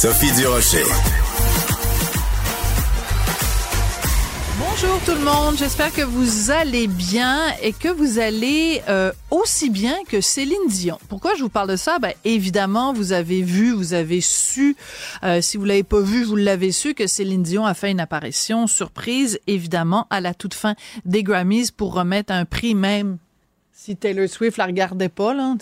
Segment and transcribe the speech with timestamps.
[0.00, 0.84] Sophie Durocher.
[4.60, 9.70] Bonjour tout le monde, j'espère que vous allez bien et que vous allez euh, aussi
[9.70, 11.00] bien que Céline Dion.
[11.08, 11.98] Pourquoi je vous parle de ça?
[11.98, 14.76] Ben évidemment, vous avez vu, vous avez su,
[15.24, 17.98] euh, si vous l'avez pas vu, vous l'avez su que Céline Dion a fait une
[17.98, 20.76] apparition surprise, évidemment, à la toute fin
[21.06, 23.18] des Grammys pour remettre un prix même
[23.80, 25.54] si Taylor Swift la regardait pas, là,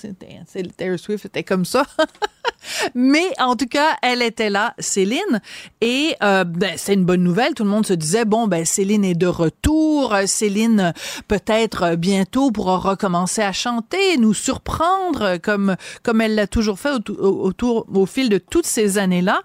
[0.79, 1.85] Taylor Swift était comme ça.
[2.95, 5.43] Mais en tout cas, elle était là, Céline,
[5.83, 7.53] et euh, ben, c'est une bonne nouvelle.
[7.53, 10.17] Tout le monde se disait bon, ben Céline est de retour.
[10.25, 10.95] Céline
[11.29, 17.87] peut-être bientôt pourra recommencer à chanter, nous surprendre comme comme elle l'a toujours fait autour
[17.95, 19.43] au fil de toutes ces années-là.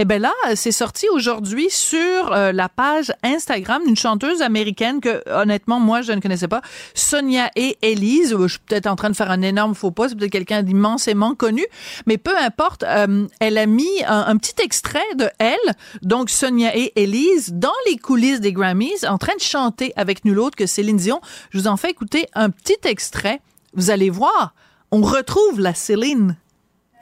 [0.00, 5.28] Eh bien là, c'est sorti aujourd'hui sur euh, la page Instagram d'une chanteuse américaine que,
[5.28, 6.62] honnêtement, moi, je ne connaissais pas,
[6.94, 8.36] Sonia et Elise.
[8.40, 11.34] Je suis peut-être en train de faire un énorme faux pas, c'est peut-être quelqu'un d'immensément
[11.34, 11.66] connu,
[12.06, 15.56] mais peu importe, euh, elle a mis un, petit extrait de elle,
[16.02, 20.38] donc Sonia et Elise, dans les coulisses des Grammys, en train de chanter avec nul
[20.38, 21.20] autre que Céline Dion.
[21.50, 23.40] Je vous en fais écouter un petit extrait.
[23.74, 24.54] Vous allez voir,
[24.92, 26.36] on retrouve la Céline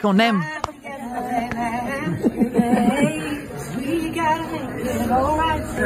[0.01, 0.43] qu'on aime.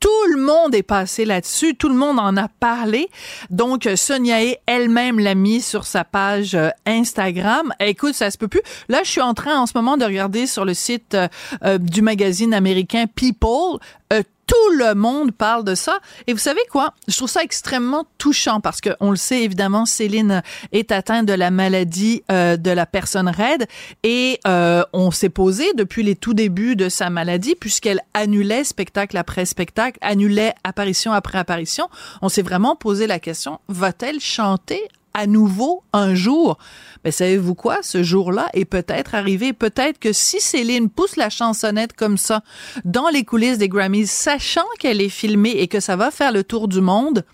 [0.00, 3.08] tout le monde est passé là-dessus, tout le monde en a parlé.
[3.50, 7.72] Donc Sonia E elle-même l'a mis sur sa page euh, Instagram.
[7.80, 8.62] Écoute, ça se peut plus.
[8.88, 11.28] Là, je suis en train en ce moment de regarder sur le site euh,
[11.64, 13.80] euh, du magazine américain People
[14.48, 16.00] tout le monde parle de ça.
[16.26, 16.94] Et vous savez quoi?
[17.06, 20.42] Je trouve ça extrêmement touchant parce que on le sait évidemment, Céline
[20.72, 23.66] est atteinte de la maladie euh, de la personne raide
[24.02, 29.16] et euh, on s'est posé depuis les tout débuts de sa maladie puisqu'elle annulait spectacle
[29.16, 31.88] après spectacle, annulait apparition après apparition.
[32.22, 36.58] On s'est vraiment posé la question va-t-elle chanter à nouveau un jour.
[37.04, 37.78] Mais savez-vous quoi?
[37.82, 39.52] Ce jour-là est peut-être arrivé.
[39.52, 42.42] Peut-être que si Céline pousse la chansonnette comme ça
[42.84, 46.44] dans les coulisses des Grammys, sachant qu'elle est filmée et que ça va faire le
[46.44, 47.24] tour du monde,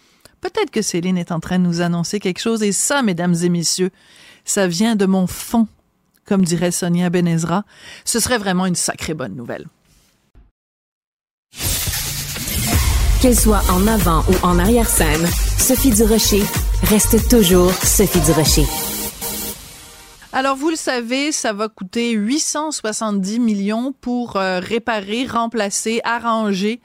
[0.41, 2.63] peut-être que Céline est en train de nous annoncer quelque chose.
[2.63, 3.91] Et ça, mesdames et messieurs,
[4.45, 5.67] ça vient de mon fond,
[6.27, 7.65] comme dirait Sonia Benezra.
[8.05, 9.67] Ce serait vraiment une sacrée bonne nouvelle.
[13.25, 15.27] Qu'elle soit en avant ou en arrière-scène,
[15.57, 16.43] Sophie Durocher
[16.83, 18.67] reste toujours Sophie Durocher.
[20.31, 26.83] Alors, vous le savez, ça va coûter 870 millions pour euh, réparer, remplacer, arranger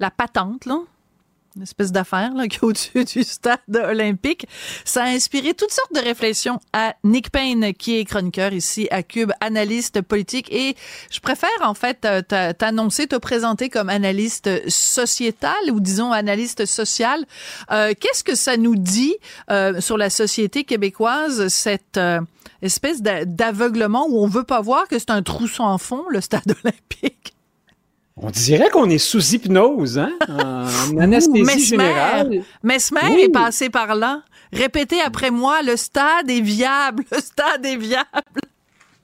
[0.00, 0.78] la patente, là,
[1.56, 4.46] une espèce d'affaire là, qui est au-dessus du stade olympique.
[4.84, 9.02] Ça a inspiré toutes sortes de réflexions à Nick Payne, qui est chroniqueur ici à
[9.02, 10.52] Cube, analyste politique.
[10.52, 10.76] Et
[11.10, 12.06] je préfère en fait
[12.58, 17.24] t'annoncer, te présenter comme analyste sociétal ou disons analyste social.
[17.70, 19.16] Euh, Qu'est-ce que ça nous dit
[19.50, 22.20] euh, sur la société québécoise, cette euh,
[22.62, 26.42] espèce d'aveuglement où on veut pas voir que c'est un trou sans fond, le stade
[26.64, 27.34] olympique?
[28.24, 30.16] On dirait qu'on est sous hypnose, hein?
[30.28, 32.44] En anesthésie générale.
[32.62, 34.22] Mesmer est passé par là.
[34.52, 38.40] Répétez après moi, le stade est viable, le stade est viable.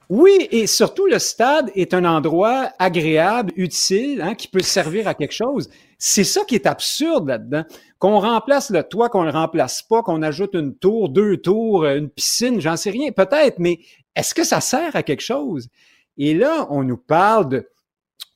[0.09, 5.15] Oui, et surtout, le stade est un endroit agréable, utile, hein, qui peut servir à
[5.15, 5.69] quelque chose.
[5.99, 7.65] C'est ça qui est absurde là-dedans.
[7.99, 12.09] Qu'on remplace le toit, qu'on le remplace pas, qu'on ajoute une tour, deux tours, une
[12.09, 13.81] piscine, j'en sais rien, peut-être, mais
[14.15, 15.69] est-ce que ça sert à quelque chose?
[16.17, 17.69] Et là, on nous parle de,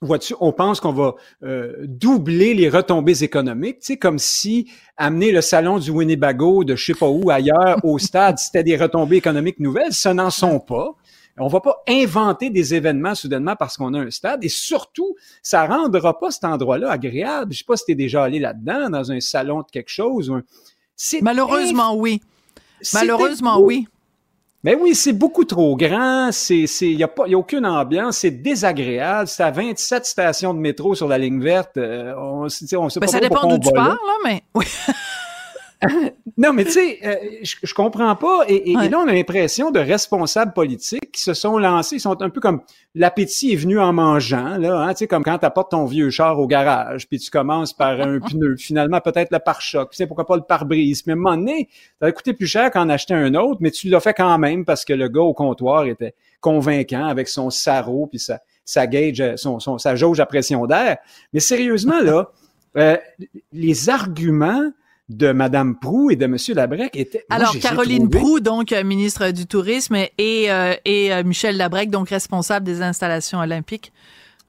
[0.03, 5.33] vois-tu, on pense qu'on va euh, doubler les retombées économiques, tu sais, comme si amener
[5.33, 9.17] le salon du Winnebago de je sais pas où ailleurs au stade, c'était des retombées
[9.17, 10.95] économiques nouvelles, ce n'en sont pas.
[11.39, 15.67] On va pas inventer des événements soudainement parce qu'on a un stade et surtout, ça
[15.67, 17.55] rendra pas cet endroit-là agréable.
[17.55, 20.31] Je sais pas si tu es déjà allé là-dedans, dans un salon de quelque chose.
[21.23, 22.21] Malheureusement, oui.
[22.93, 23.87] Malheureusement, oui.
[24.65, 28.19] Ben oui, c'est beaucoup trop grand, c'est il y a pas y a aucune ambiance,
[28.19, 32.49] c'est désagréable, c'est à 27 stations de métro sur la ligne verte, euh, on, on
[32.49, 34.65] sait ben, pas ça dépend d'où tu parles là, mais oui.
[36.39, 38.45] non, mais tu sais, euh, je, je comprends pas.
[38.49, 41.97] Et, et- et là, on a l'impression de responsables politiques qui se sont lancés.
[41.97, 42.61] Ils sont un peu comme
[42.95, 44.79] l'appétit est venu en mangeant, là.
[44.83, 47.73] Hein, tu sais, comme quand tu apportes ton vieux char au garage, puis tu commences
[47.73, 51.03] par un pneu, finalement peut-être le pare-choc, tu sais, pourquoi pas le pare-brise.
[51.07, 51.69] Mais à un moment donné,
[52.01, 54.65] ça va coûter plus cher qu'en acheter un autre, mais tu l'as fait quand même
[54.65, 59.21] parce que le gars au comptoir était convaincant avec son sarrau puis sa, sa gauge,
[59.21, 60.99] euh, son, son- sa jauge à pression d'air.
[61.33, 62.31] Mais sérieusement, là,
[62.77, 62.97] euh,
[63.53, 64.71] les arguments
[65.17, 66.37] de Mme Prou et de M.
[66.55, 67.25] Labrec étaient...
[67.29, 71.91] moi, Alors, Caroline Proux, donc euh, ministre du Tourisme, et, euh, et euh, Michel Labrec,
[71.91, 73.93] donc responsable des installations olympiques.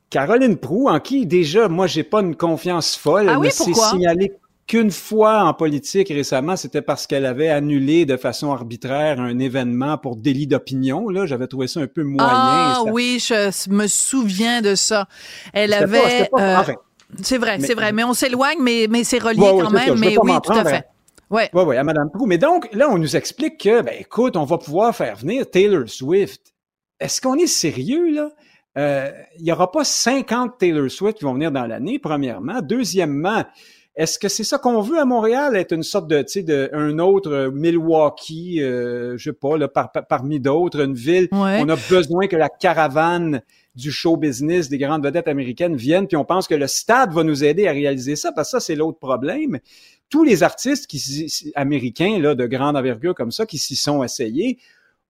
[0.09, 3.27] Caroline Prou, en qui déjà, moi, j'ai pas une confiance folle.
[3.29, 4.31] Ah Elle oui, ne s'est signalée
[4.67, 9.97] qu'une fois en politique récemment, c'était parce qu'elle avait annulé de façon arbitraire un événement
[9.97, 11.09] pour délit d'opinion.
[11.09, 12.29] Là, j'avais trouvé ça un peu moyen.
[12.31, 15.07] Ah Ça- oui, je me souviens de ça.
[15.51, 16.01] Elle pas- avait...
[16.09, 16.73] c'était pas- euh, enfin,
[17.21, 19.85] c'est vrai, c'est vrai, mais on s'éloigne, mais, mais c'est relié Ouais, ouais, quand ça,
[19.85, 19.99] même.
[19.99, 20.83] Mais oui, tout à fait.
[21.29, 21.49] Ouais.
[21.53, 22.25] Oui, oui, à Mme Prou.
[22.25, 25.87] Mais donc, là, on nous explique que, ben écoute, on va pouvoir faire venir Taylor
[25.87, 26.53] Swift.
[26.99, 28.29] Est-ce qu'on est sérieux, là?
[28.77, 32.61] Euh, Il y aura pas 50 Taylor Swift qui vont venir dans l'année, premièrement.
[32.61, 33.43] Deuxièmement,
[33.95, 36.69] est-ce que c'est ça qu'on veut à Montréal, être une sorte de, tu sais, de,
[36.73, 41.27] un autre euh, Milwaukee, euh, je sais pas, là, par- par- parmi d'autres, une ville?
[41.31, 41.59] Ouais.
[41.61, 43.41] On a besoin que la caravane
[43.75, 47.23] du show business des grandes vedettes américaines vienne, puis on pense que le stade va
[47.23, 49.59] nous aider à réaliser ça, parce que ça, c'est l'autre problème
[50.13, 54.59] tous les artistes qui, américains là, de grande envergure comme ça qui s'y sont essayés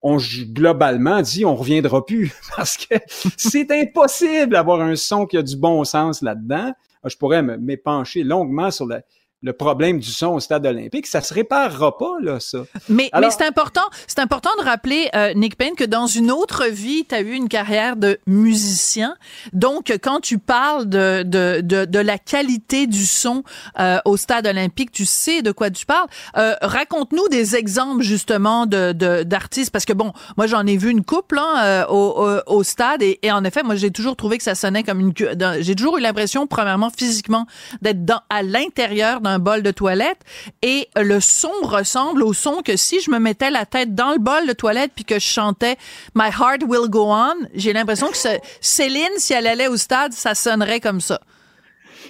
[0.01, 0.17] ont
[0.53, 2.95] globalement dit on reviendra plus parce que
[3.37, 6.71] c'est impossible d'avoir un son qui a du bon sens là-dedans.
[7.03, 9.01] Ah, Je pourrais m'épancher longuement sur le,
[9.43, 11.05] le problème du son au stade olympique.
[11.05, 12.59] Ça se réparera pas, là, ça.
[12.89, 16.31] Mais, Alors- mais c'est important, c'est important de rappeler, euh, Nick Payne, que dans une
[16.31, 19.15] autre vie, tu as eu une carrière de musicien.
[19.51, 23.43] Donc, quand tu parles de, de, de, de la qualité du son
[23.79, 26.07] euh, au stade olympique, tu sais de quoi tu parles.
[26.37, 30.89] Euh, Raconte-nous des exemples, justement, de de- d'artistes, parce que, bon, moi, j'en ai vu
[30.89, 34.15] une couple hein, euh, au, au, au stade, et, et en effet, moi, j'ai toujours
[34.15, 35.13] trouvé que ça sonnait comme une...
[35.59, 37.45] J'ai toujours eu l'impression, premièrement, physiquement,
[37.81, 40.19] d'être dans à l'intérieur d'un bol de toilette
[40.61, 44.19] et le son ressemble au son que si je me mettais la tête dans le
[44.19, 45.77] bol de toilette puis que je chantais
[46.15, 48.17] My Heart Will Go On, j'ai l'impression que
[48.61, 51.19] Céline, si elle allait au stade, ça sonnerait comme ça.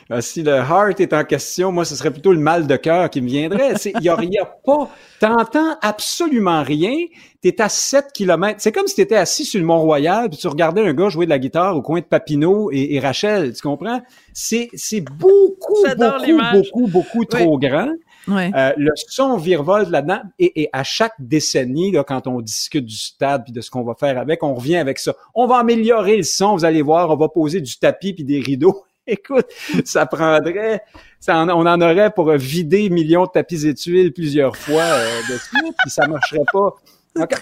[0.09, 3.09] Ah, si le heart est en question, moi, ce serait plutôt le mal de cœur
[3.09, 3.73] qui me viendrait.
[3.85, 4.89] Il y a, a pas,
[5.19, 6.94] t'entends absolument rien.
[7.41, 8.61] T'es à 7 kilomètres.
[8.61, 11.29] C'est comme si t'étais assis sur le Mont-Royal puis tu regardais un gars jouer de
[11.29, 13.53] la guitare au coin de Papineau et, et Rachel.
[13.53, 14.01] Tu comprends?
[14.33, 17.91] C'est, c'est beaucoup, beaucoup, beaucoup, beaucoup trop grand.
[18.27, 18.51] Ouais.
[18.55, 22.95] Euh, le son virevolte là-dedans et, et à chaque décennie, là, quand on discute du
[22.95, 25.13] stade puis de ce qu'on va faire avec, on revient avec ça.
[25.35, 28.39] On va améliorer le son, vous allez voir, on va poser du tapis puis des
[28.39, 28.83] rideaux.
[29.07, 29.47] Écoute,
[29.85, 30.81] ça prendrait,
[31.19, 35.19] ça en- on en aurait pour vider millions de tapis et tuiles plusieurs fois euh,
[35.29, 36.75] de suite, puis ça marcherait pas.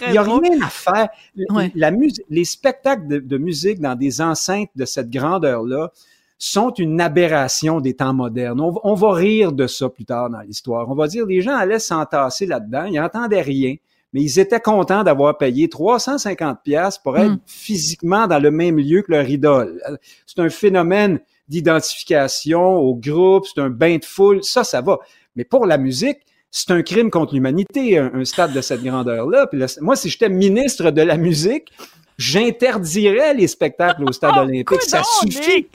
[0.08, 1.08] Il y a rien à faire.
[1.50, 1.72] Ouais.
[1.74, 5.90] La musique, les spectacles de, de musique dans des enceintes de cette grandeur-là
[6.36, 8.60] sont une aberration des temps modernes.
[8.60, 10.90] On, va- on va rire de ça plus tard dans l'histoire.
[10.90, 13.76] On va dire les gens allaient s'entasser là-dedans, ils n'entendaient rien,
[14.12, 17.38] mais ils étaient contents d'avoir payé 350 pièces pour être Mm.
[17.46, 19.80] physiquement dans le même lieu que leur idole.
[20.26, 24.98] C'est un phénomène d'identification au groupe, c'est un bain de foule, ça, ça va.
[25.36, 26.18] Mais pour la musique,
[26.50, 29.48] c'est un crime contre l'humanité, un, un stade de cette grandeur-là.
[29.80, 31.72] Moi, si j'étais ministre de la musique,
[32.18, 34.82] j'interdirais les spectacles au stade olympique.
[34.82, 35.68] Ça suffit.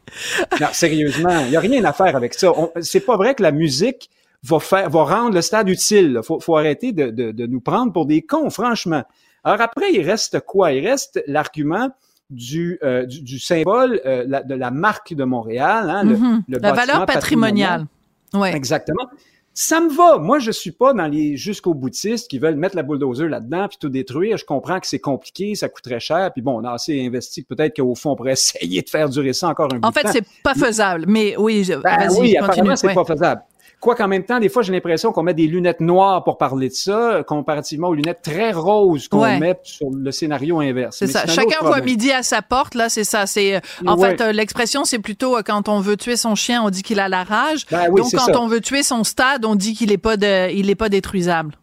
[0.61, 2.51] Non, sérieusement, il n'y a rien à faire avec ça.
[2.81, 4.09] C'est pas vrai que la musique
[4.43, 6.13] va faire, va rendre le stade utile.
[6.17, 9.03] Il faut, faut arrêter de, de, de nous prendre pour des cons, franchement.
[9.43, 10.73] Alors après, il reste quoi?
[10.73, 11.89] Il reste l'argument
[12.29, 16.43] du, euh, du, du symbole euh, la- de la marque de Montréal, hein, le- Mhm.
[16.47, 17.85] le La valeur patrimoniale.
[18.33, 18.53] Ouais.
[18.55, 19.07] Exactement.
[19.53, 20.19] Ça me va.
[20.19, 23.77] Moi, je suis pas dans les jusqu'au boutistes qui veulent mettre la bulldozer là-dedans puis
[23.79, 24.37] tout détruire.
[24.37, 26.31] Je comprends que c'est compliqué, ça coûterait cher.
[26.31, 28.33] Puis bon, on a assez investi peut-être qu'au fond, on pourrait
[28.73, 31.35] essayer de faire durer ça encore un bout En de fait, c'est pas faisable, mais
[31.37, 32.37] oui, je- Ben vas-y, oui, continue.
[32.37, 32.93] apparemment, c'est Ouais.
[32.93, 33.41] pas faisable.
[33.79, 36.67] Quoi qu'en même temps, des fois, j'ai l'impression qu'on met des lunettes noires pour parler
[36.69, 39.39] de ça, comparativement aux lunettes très roses qu'on Ouais.
[39.39, 40.97] met sur le scénario inverse.
[40.97, 41.27] C'est ça.
[41.27, 42.73] Chacun voit midi à sa porte.
[42.73, 43.27] Là, c'est ça.
[43.27, 44.09] C'est euh, en Ouais.
[44.17, 46.99] fait euh, l'expression, c'est plutôt euh, quand on veut tuer son chien, on dit qu'il
[46.99, 47.67] a la rage.
[47.69, 48.41] Ben oui, Donc quand ça.
[48.41, 51.53] on veut tuer son stade, on dit qu'il est pas de, il est pas détruisable.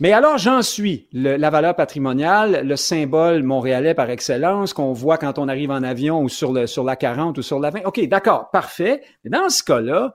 [0.00, 1.06] Mais alors, j'en suis.
[1.14, 5.82] Le- la valeur patrimoniale, le symbole montréalais par excellence qu'on voit quand on arrive en
[5.82, 7.80] avion ou sur, le, sur la 40 ou sur la 20.
[7.86, 9.02] OK, d'accord, parfait.
[9.24, 10.14] Mais dans ce cas-là,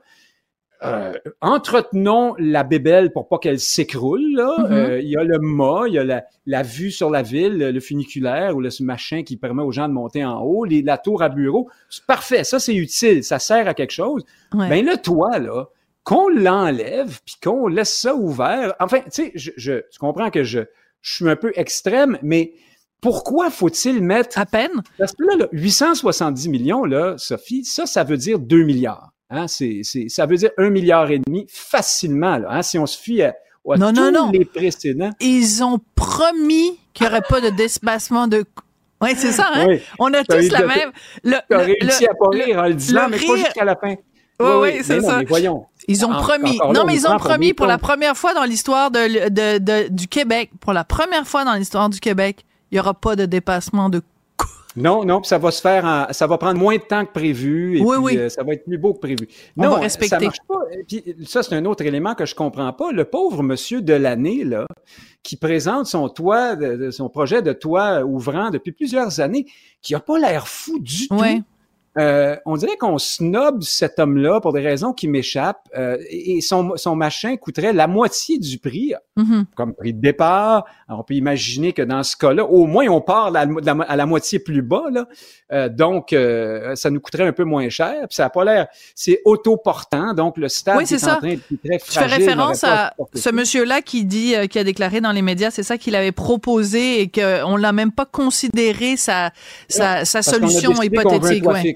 [0.84, 4.32] euh, entretenons la bébelle pour pas qu'elle s'écroule.
[4.32, 4.72] Mhm.
[4.72, 7.58] Euh, Il y a le mât, il y a la, la vue sur la ville,
[7.58, 10.66] le, le funiculaire ou le ce machin qui permet aux gens de monter en haut,
[10.66, 11.70] les, la tour à bureau.
[11.90, 14.24] C'est parfait, ça c'est utile, ça sert à quelque chose.
[14.54, 14.70] Ouais.
[14.70, 15.66] Ben le toit, là,
[16.04, 18.74] qu'on l'enlève puis qu'on laisse ça ouvert.
[18.80, 20.62] Enfin, tu sais, je, je, tu comprends que je,
[21.02, 22.54] je suis un peu extrême, mais
[23.02, 24.38] pourquoi faut-il mettre...
[24.40, 24.72] À peine?
[24.98, 29.12] Parce que là, là, 870 millions, là, Sophie, ça, ça veut dire 2 milliards.
[29.30, 29.48] Hein?
[29.48, 32.62] C'est, ça veut dire 1 milliard et demi facilement, là, hein?
[32.62, 33.36] si on se fie à,
[33.70, 34.32] à Non, tous non, non.
[34.32, 35.12] les précédents.
[35.20, 38.44] Ils ont promis qu'il n'y aurait pas de dépassement de...
[39.02, 39.66] Oui, c'est ça, hein?
[39.68, 39.80] Oui.
[40.00, 40.92] On a tous la même...
[41.24, 43.76] Le, le- réussi le- à pas rire en le disant, mais pas rire- jusqu'à la
[43.76, 43.96] fin.
[44.42, 45.18] Oui, oui, mais c'est non, ça.
[45.20, 45.66] mais voyons.
[45.88, 46.56] Ils ont En- promis.
[46.56, 49.30] encore là, non, on mais ils ont promis pour la première fois dans l'histoire de,
[49.30, 52.94] de- de- du Québec, pour la première fois dans l'histoire du Québec, il n'y aura
[52.94, 54.02] pas de dépassement de
[54.76, 57.12] Non, non, puis ça va se faire, en- ça va prendre moins de temps que
[57.12, 58.18] prévu, et Oui, puis, oui.
[58.18, 59.28] euh, ça va être plus beau que prévu.
[59.58, 60.10] On non, va respecter.
[60.16, 60.60] ça marche pas.
[60.72, 62.92] Et Puis ça, c'est un autre élément que je comprends pas.
[62.92, 64.68] Le pauvre monsieur de l'année là,
[65.24, 66.56] qui présente son toit,
[66.92, 69.46] son projet de toit ouvrant depuis plusieurs années,
[69.82, 71.16] qui a pas l'air fou du tout.
[72.00, 75.68] Euh, on dirait qu'on snob cet homme-là pour des raisons qui m'échappent.
[75.78, 79.46] euh, et son, son machin coûterait la moitié du prix, Mhm.
[79.56, 80.66] comme prix de départ.
[80.88, 83.48] Alors, on peut imaginer que dans ce cas-là, au moins, on part à la,
[83.88, 84.86] à la moitié plus bas.
[84.92, 85.06] Là.
[85.52, 87.96] Euh, donc, euh, ça nous coûterait un peu moins cher.
[88.08, 88.68] Puis ça n'a pas l'air...
[88.96, 90.14] C'est autoportant.
[90.14, 91.16] Donc, le stade Oui, est, c'est ça.
[91.16, 91.58] en train de Tu
[91.92, 95.78] fais référence à ce monsieur-là qui dit, qui a déclaré dans les médias, c'est ça
[95.78, 99.32] qu'il avait proposé et qu'on l'a même pas considéré sa,
[99.70, 101.46] solution hypothétique.
[101.46, 101.76] Ouais.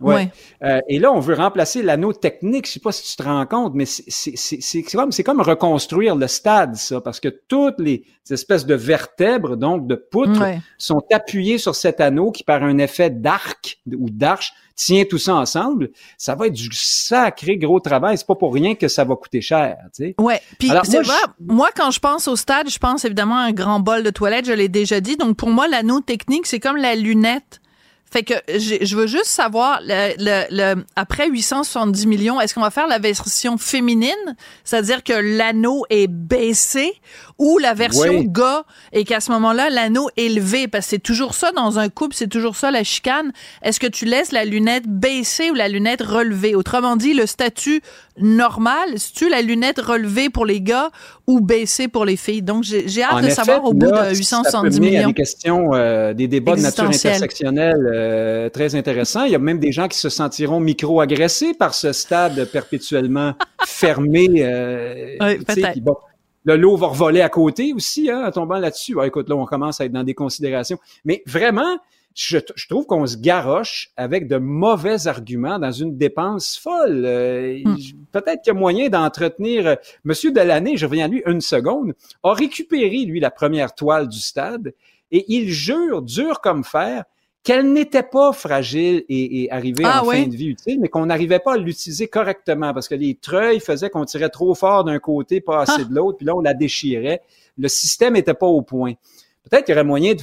[0.00, 0.14] Ouais.
[0.14, 0.28] Ouais.
[0.62, 2.66] Euh, et là, on veut remplacer l'anneau technique.
[2.66, 6.76] Je sais pas si tu te rends compte, mais c'est- comme, comme reconstruire le stade,
[6.76, 10.60] ça, parce que toutes les espèces de vertèbres, donc de poutres, Ouais.
[10.78, 15.34] sont appuyées sur cet anneau qui, par un effet d'arc ou d'arche, tient tout ça
[15.36, 15.90] ensemble.
[16.18, 18.18] Ça va être du sacré gros travail.
[18.18, 20.14] C'est pas pour rien que ça va coûter cher, tu sais.
[20.18, 20.40] Ouais.
[20.58, 23.44] Puis Alors, c'est moi, vrai, moi quand je pense au stade, je pense évidemment à
[23.44, 25.16] un grand bol de toilette, je l'ai déjà dit.
[25.16, 27.60] Donc pour moi, l'anneau technique, c'est comme la lunette.
[28.16, 32.70] Fait que je veux juste savoir, le, le, le- après 870 millions, est-ce qu'on va
[32.70, 34.10] faire la version féminine,
[34.64, 36.94] c'est-à-dire que l'anneau est baissé,
[37.38, 38.26] ou la version Oui.
[38.30, 41.90] gars et qu'à ce moment-là, l'anneau est élevé, parce que c'est toujours ça dans un
[41.90, 43.32] couple, c'est toujours ça la chicane.
[43.62, 46.54] Est-ce que tu laisses la lunette baissée ou la lunette relevée?
[46.54, 47.82] Autrement dit, le statut
[48.18, 50.88] normal, c'est-tu la lunette relevée pour les gars
[51.26, 52.40] ou baissée pour les filles?
[52.40, 54.86] Donc, j'ai hâte En de effet, savoir au bout là, de ça peut 870 mener
[54.86, 55.08] à millions.
[55.08, 58.05] des questions, euh, des débats de nature intersectionnelle euh,
[58.52, 59.24] très intéressants.
[59.24, 63.34] Il y a même des gens qui se sentiront micro-agressés par ce stade perpétuellement
[63.66, 64.28] fermé.
[64.38, 65.78] Euh, Oui, peut-être.
[65.80, 65.96] bon,
[66.44, 68.96] le lot va revoler à côté aussi, hein, en tombant là-dessus.
[69.04, 70.78] Écoute, là, on commence à être dans des considérations.
[71.04, 71.78] Mais vraiment,
[72.14, 77.02] je, je trouve qu'on se garoche avec de mauvais arguments dans une dépense folle.
[77.04, 77.76] Euh, Hmm.
[78.12, 79.66] Peut-être qu'il y a moyen d'entretenir.
[79.66, 84.08] euh, Monsieur Delaney, je reviens à lui une seconde, a récupéré, lui, la première toile
[84.08, 84.72] du stade
[85.10, 87.04] et il jure, dur comme fer,
[87.46, 91.06] qu'elle n'était pas fragile et, et arrivée Ah en fin de vie utile, mais qu'on
[91.06, 94.98] n'arrivait pas à l'utiliser correctement parce que les treuils faisaient qu'on tirait trop fort d'un
[94.98, 95.84] côté, pas assez Ah.
[95.84, 97.20] de l'autre, puis là, on la déchirait.
[97.56, 98.94] Le système n'était pas au point.
[99.48, 100.22] Peut-être qu'il y aurait moyen de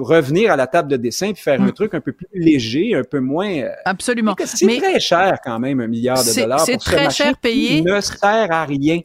[0.00, 1.64] revenir à la table de dessin puis faire Hmm.
[1.68, 3.50] un truc un peu plus léger, un peu moins...
[3.58, 4.34] euh, Absolument.
[4.42, 6.60] C'est très cher quand même, un milliard de dollars.
[6.60, 7.68] c'est ce très cher payé.
[7.76, 9.00] qui ne sert à rien.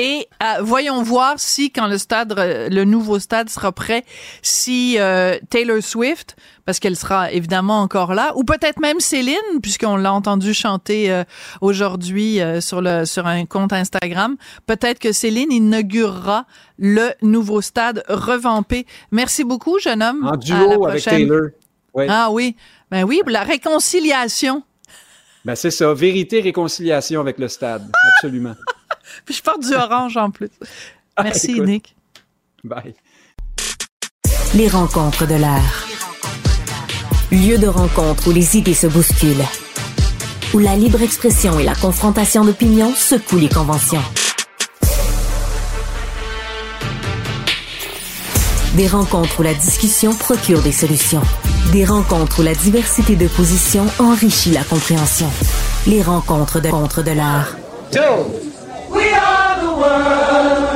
[0.00, 2.32] Et euh, voyons voir si quand le stade,
[2.70, 4.04] le nouveau stade sera prêt,
[4.42, 9.96] si euh, Taylor Swift, parce qu'elle sera évidemment encore là, ou peut-être même Céline, puisqu'on
[9.96, 11.24] l'a entendu chanter euh,
[11.60, 14.36] aujourd'hui euh, sur le sur un compte Instagram,
[14.66, 16.46] peut-être que Céline inaugurera
[16.78, 18.86] le nouveau stade revampé.
[19.10, 20.24] Merci beaucoup, jeune homme.
[20.24, 21.26] En À la duo avec prochaine.
[21.26, 21.42] Taylor.
[21.94, 22.06] Ouais.
[22.08, 22.54] Ah oui,
[22.92, 24.62] ben oui, la réconciliation.
[25.44, 27.90] Ben c'est ça, vérité, réconciliation avec le stade.
[28.14, 28.54] Absolument.
[29.24, 30.50] Puis je porte du orange en plus.
[31.22, 31.66] Merci, Écoute.
[31.66, 31.96] Nick.
[32.64, 32.94] Bye.
[34.54, 35.86] Les rencontres de l'art.
[37.30, 39.44] Lieu de rencontre où les idées se bousculent.
[40.54, 44.02] Où la libre expression et la confrontation d'opinions secouent les conventions.
[48.74, 51.22] Des rencontres où la discussion procure des solutions.
[51.72, 55.30] Des rencontres où la diversité de positions enrichit la compréhension.
[55.86, 57.56] Les rencontres de contre de l'art.
[58.90, 60.68] We are the world.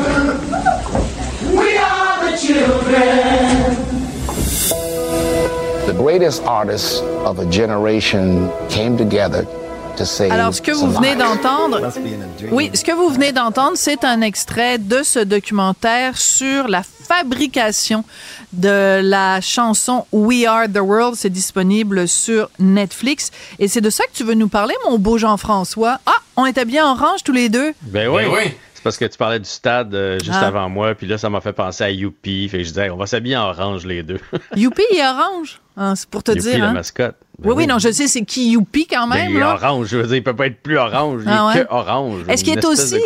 [1.56, 3.76] We are the children.
[5.86, 9.46] The greatest artists of a generation came together
[10.30, 11.92] Alors, ce que vous venez d'entendre,
[12.50, 18.04] oui, ce que vous venez d'entendre, c'est un extrait de ce documentaire sur la fabrication
[18.52, 21.16] de la chanson We Are the World.
[21.16, 23.30] C'est disponible sur Netflix.
[23.58, 25.98] Et c'est de ça que tu veux nous parler, mon beau Jean-François?
[26.06, 27.72] Ah, on était bien orange tous les deux.
[27.82, 28.22] Ben oui.
[28.24, 28.52] Ben oui.
[28.84, 30.48] Parce que tu parlais du stade euh, juste Ah.
[30.48, 32.48] avant moi, puis là, ça m'a fait penser à Youpi.
[32.48, 34.18] Fait que je disais, on va s'habiller en orange les deux.
[34.56, 35.60] Youpi, il est orange?
[35.76, 36.58] Hein, c'est pour te Youpi, dire.
[36.58, 36.72] la Hein?
[36.72, 37.14] mascotte.
[37.38, 39.30] Ben Oui, oui, non, je sais, c'est qui Youpi quand Ben, même.
[39.30, 39.54] il est là.
[39.54, 41.22] orange, je veux dire, il peut pas être plus orange.
[41.24, 41.64] Il Ah est ouais?
[41.64, 42.22] que orange.
[42.28, 42.96] Est-ce qu'il est aussi-.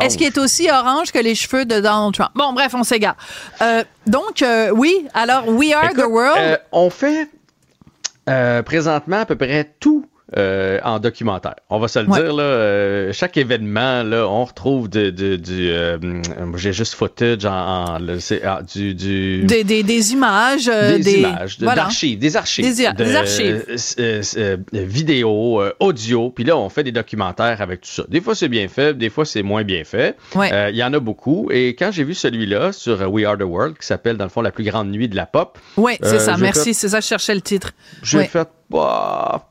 [0.00, 2.30] Est-ce qu'il est aussi orange que les cheveux de Donald Trump?
[2.34, 3.16] Bon, bref, on s'égare.
[3.60, 6.60] Euh, donc, euh, oui, alors, We Are Écoute, the World.
[6.72, 7.28] on fait
[8.64, 11.54] présentement à peu près tout euh, en documentaire.
[11.70, 12.22] On va se le Ouais.
[12.22, 15.70] dire, là, euh, chaque événement, là, on retrouve de, de- du...
[15.70, 15.98] euh,
[16.56, 18.94] J'ai juste footage en, en- le- c'est- ah, du...
[18.94, 20.66] du des, des, des images.
[20.66, 21.82] des, images, de- voilà.
[21.82, 22.64] d'archives, des archives.
[22.64, 23.64] Des des archives.
[25.60, 28.04] euh, audio, puis là, on fait des documentaires avec tout ça.
[28.08, 30.16] Des fois, c'est bien fait, des fois, c'est moins bien fait.
[30.34, 30.70] Ouais.
[30.70, 31.48] Il y en a beaucoup.
[31.50, 34.42] Et quand j'ai vu celui-là sur We Are the World, qui s'appelle, dans le fond,
[34.42, 36.36] La plus grande nuit de la pop, Oui, c'est ça.
[36.36, 37.72] Merci, c'est ça, je cherchais le titre.
[38.02, 38.24] j'ai Ouais.
[38.26, 39.44] fait, bah,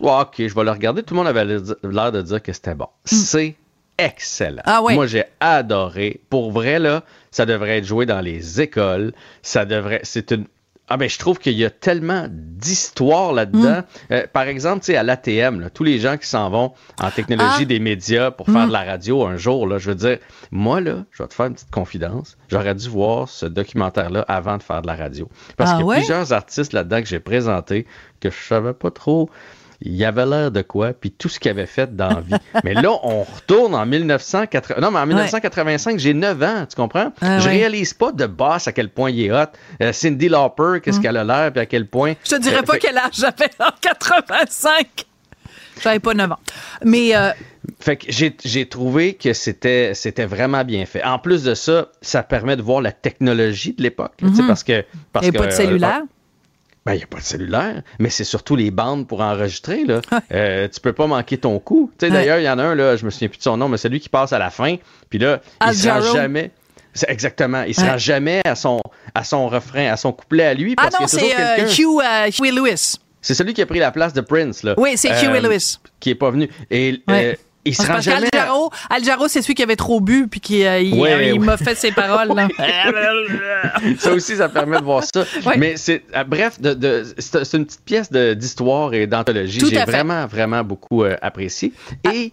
[0.00, 1.02] ok, je vais le regarder.
[1.02, 2.88] Tout le monde avait l'air de dire que c'était bon.
[3.04, 3.56] C'est
[3.98, 4.62] excellent.
[4.64, 4.94] Ah ouais.
[4.94, 6.20] Moi, j'ai adoré.
[6.30, 9.12] Pour vrai, là, ça devrait être joué dans les écoles.
[9.42, 10.00] Ça devrait.
[10.04, 10.46] C'est une.
[10.90, 13.80] Ah ben je trouve qu'il y a tellement d'histoires là-dedans.
[13.80, 14.12] Mm.
[14.12, 17.10] Euh, par exemple, tu sais, à l'ATM, là, tous les gens qui s'en vont en
[17.10, 17.64] technologie Ah.
[17.64, 20.18] des médias pour faire de la radio un jour, là, je veux dire,
[20.50, 22.36] moi, là, je vais te faire une petite confidence.
[22.48, 25.28] J'aurais dû voir ce documentaire-là avant de faire de la radio.
[25.56, 25.96] Parce Ah qu'il y a ouais?
[25.98, 27.86] plusieurs artistes là-dedans que j'ai présentés
[28.20, 29.30] que je savais pas trop.
[29.80, 32.34] Il y avait l'air de quoi, puis tout ce qu'il avait fait dans la vie.
[32.64, 34.80] mais là, on retourne en 1980.
[34.80, 37.12] Non, mais en 1985, j'ai 9 ans, tu comprends?
[37.20, 37.58] Ah je ouais.
[37.58, 39.46] réalise pas de boss à quel point il est hot.
[39.80, 42.12] Euh, Cindy Lauper, qu'est-ce qu'elle a l'air, puis à quel point.
[42.12, 42.16] Mm.
[42.24, 44.86] Je te dirais Euh, pas fait- quel âge j'avais en 85.
[45.80, 46.38] J'avais pas 9 ans.
[46.84, 47.30] Mais euh,
[47.78, 51.04] Fait que j'ai, trouvé que c'était, c'était vraiment bien fait.
[51.04, 54.14] En plus de ça, ça permet de voir la technologie de l'époque.
[54.18, 54.84] tu sais, Parce que.
[55.12, 56.02] Parce il n'y que, pas de cellulaire?
[56.88, 59.84] Ben, il n'y a pas de cellulaire, mais c'est surtout les bandes pour enregistrer.
[59.84, 60.00] Là.
[60.32, 61.90] Euh, tu peux pas manquer ton coup.
[61.98, 62.18] Tu sais, Ouais.
[62.18, 63.76] D'ailleurs, il y en a un, là, je me souviens plus de son nom, mais
[63.76, 64.76] celui qui passe à la fin.
[65.10, 66.16] Puis là, Al il se rend Jarreau.
[66.16, 66.50] jamais.
[66.94, 67.62] c'est exactement.
[67.62, 67.98] Il se rend Ouais.
[67.98, 68.80] jamais à son,
[69.14, 70.74] à son refrain, à son couplet à lui.
[70.78, 72.96] Ah non, c'est euh, Hugh, euh, Huey Lewis.
[73.20, 74.62] C'est celui qui a pris la place de Prince.
[74.62, 74.74] Là.
[74.78, 75.78] Oui, c'est Huey Lewis.
[76.00, 76.48] Qui est pas venu.
[76.70, 77.38] Et Ouais.
[77.68, 78.28] Il se C'est rend jamais.
[78.30, 80.94] qu'Al à- Jarreau, Al Jarreau, c'est celui qui avait trop bu puis qui euh, il,
[80.98, 81.46] Ouais, euh, il ouais.
[81.46, 82.28] m'a fait ses paroles.
[82.34, 82.48] Là.
[83.98, 85.24] ça aussi, ça permet de voir ça.
[85.46, 85.56] Ouais.
[85.56, 89.60] Mais c'est, euh, bref, de, de- c'est une petite pièce de- d'histoire et d'anthologie.
[89.68, 91.72] J'ai vraiment, vraiment beaucoup euh, apprécié.
[92.12, 92.32] Et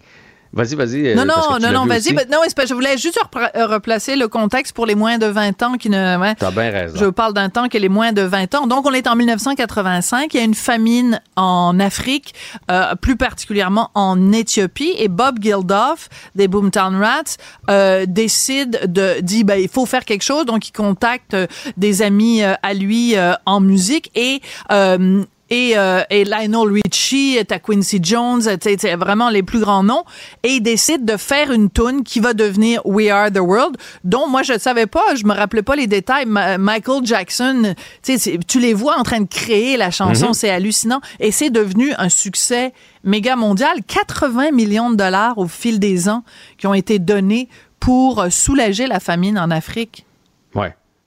[0.56, 1.06] vas-y, vas-y.
[1.08, 2.12] euh, Non, non, non, non, vas-y.
[2.12, 5.74] Ben, non, je voulais juste euh, replacer le contexte pour les moins de 20 ans
[5.74, 6.16] qui ne.
[6.18, 6.34] ouais.
[6.34, 6.96] T'as bien raison.
[6.98, 8.66] Je parle d'un temps que les moins de 20 ans.
[8.66, 10.32] Donc, on est en 1985.
[10.34, 12.34] Il y a une famine en Afrique,
[12.70, 14.94] euh, plus particulièrement en Éthiopie.
[14.98, 17.36] Et Bob Geldof, des Boomtown Rats,
[17.70, 20.46] euh, décide de dit ben il faut faire quelque chose.
[20.46, 24.40] Donc, il contacte euh, des amis euh, à lui euh, en musique et
[24.72, 29.42] euh, et, euh, et Lionel Richie, t'as Quincy Jones, tu sais, tu sais, vraiment les
[29.42, 30.02] plus grands noms,
[30.42, 34.26] et il décide de faire une tune qui va devenir We Are the World, dont
[34.28, 36.26] moi je ne savais pas, je me rappelais pas les détails.
[36.26, 41.30] Ma- Michael Jackson, tu les vois en train de créer la chanson, c'est hallucinant, et
[41.30, 42.72] c'est devenu un succès
[43.04, 46.24] méga mondial, 80 millions de dollars au fil des ans
[46.58, 50.06] qui ont été donnés pour euh, soulager la famine en Afrique.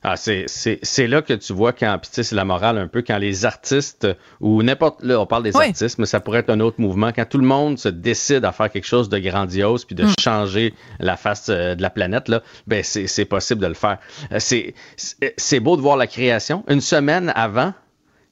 [0.01, 2.77] Ah, c'est, c'est, c'est là que tu vois quand, puis tu sais, c'est la morale
[2.77, 4.07] un peu, quand les artistes,
[4.39, 5.65] ou n'importe, là, on parle des Oui.
[5.67, 8.53] artistes, mais ça pourrait être un autre mouvement, quand tout le monde se décide à
[8.53, 10.13] faire quelque chose de grandiose, puis de Hmm.
[10.17, 13.97] changer la face euh, de la planète, là, ben, c'est, c'est possible de le faire.
[14.31, 16.63] Euh, c'est beau de voir la création.
[16.69, 17.73] Une semaine avant,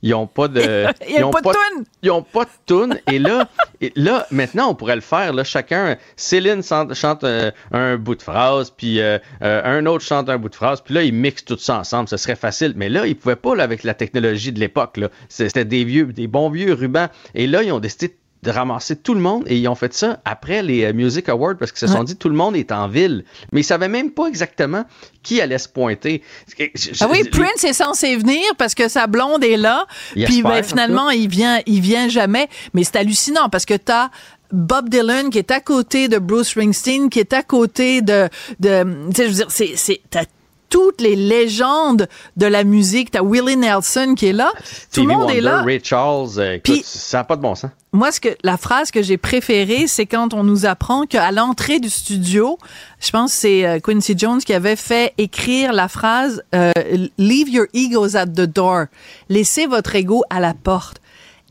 [0.08, 0.86] ils ont pas de.
[1.10, 1.86] Ils ont pas de toune.
[2.02, 3.00] Ils ont pas de tune.
[3.12, 3.50] Et là,
[3.82, 5.34] et là, maintenant, on pourrait le faire.
[5.34, 7.26] Là, chacun, Céline chante, chante
[7.72, 10.94] un, bout de phrase, puis euh, euh, un autre chante un bout de phrase, puis
[10.94, 12.08] là, ils mixent tout ça ensemble.
[12.08, 12.74] Ce serait facile.
[12.76, 15.00] Mais là, ils pouvaient pas là, avec la technologie de l'époque.
[15.30, 17.10] C'était des vieux, des bons vieux rubans.
[17.36, 18.14] Et là, ils ont décidé de
[18.52, 21.72] ramasser tout le monde et ils ont fait ça après les euh, Music Awards parce
[21.72, 22.06] qu'ils se sont Ouais.
[22.06, 23.26] dit tout le monde est en ville.
[23.52, 24.86] Mais ils savaient même pas exactement
[25.24, 26.22] qui allait se pointer.
[26.60, 29.86] Ah oui, Je- Prince est censé venir parce que sa blonde est là.
[30.16, 32.48] Il Puis espère, ben, en finalement, il vient, il vient jamais.
[32.74, 34.10] Mais c'est hallucinant parce que t'as
[34.54, 38.30] Bob Dylan qui est à côté de Bruce Springsteen, qui est à côté de,
[38.62, 40.24] de tu sais, je veux dire, c'est, c'est, t'as
[40.70, 43.12] toutes les légendes de la musique.
[43.12, 44.52] T'as Willie Nelson qui est là.
[44.94, 45.62] Tout le monde Wonder, est là.
[45.64, 47.72] Ray Charles, euh, écoute, Puis- ça n'a pas de bon sens.
[47.94, 51.80] Moi, ce que la phrase que j'ai préférée, c'est quand on nous apprend qu'à l'entrée
[51.80, 52.58] du studio,
[53.00, 56.72] je pense que c'est euh, Quincy Jones qui avait fait écrire la phrase euh,
[57.18, 58.86] "Leave your egos at the door",
[59.30, 60.98] laissez votre ego à la porte.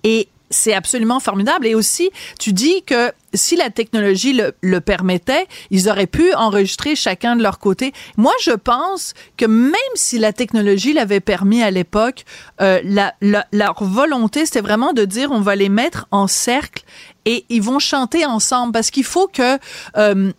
[0.05, 1.67] Et c'est absolument formidable.
[1.67, 6.97] Et aussi, tu dis que si la technologie le, le permettait, ils auraient pu enregistrer
[6.97, 7.93] chacun de leur côté.
[8.17, 12.25] Moi, je pense que même si la technologie l'avait permis à l'époque,
[12.61, 16.85] euh, la, la- leur volonté, c'était vraiment de dire on va les mettre en cercle
[17.25, 19.59] et ils vont chanter ensemble parce qu'il faut que...
[19.97, 20.33] euh,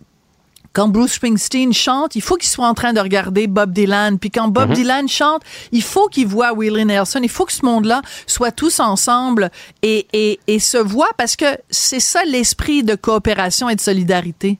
[0.77, 4.19] quand Bruce Springsteen chante, il faut qu'il soit en train de regarder Bob Dylan.
[4.19, 7.19] Puis quand Bob Dylan chante, il faut qu'il voit Willie Nelson.
[7.23, 9.49] Il faut que ce monde-là soit tous ensemble
[9.81, 14.59] et, et, et se voit parce que c'est ça l'esprit de coopération et de solidarité.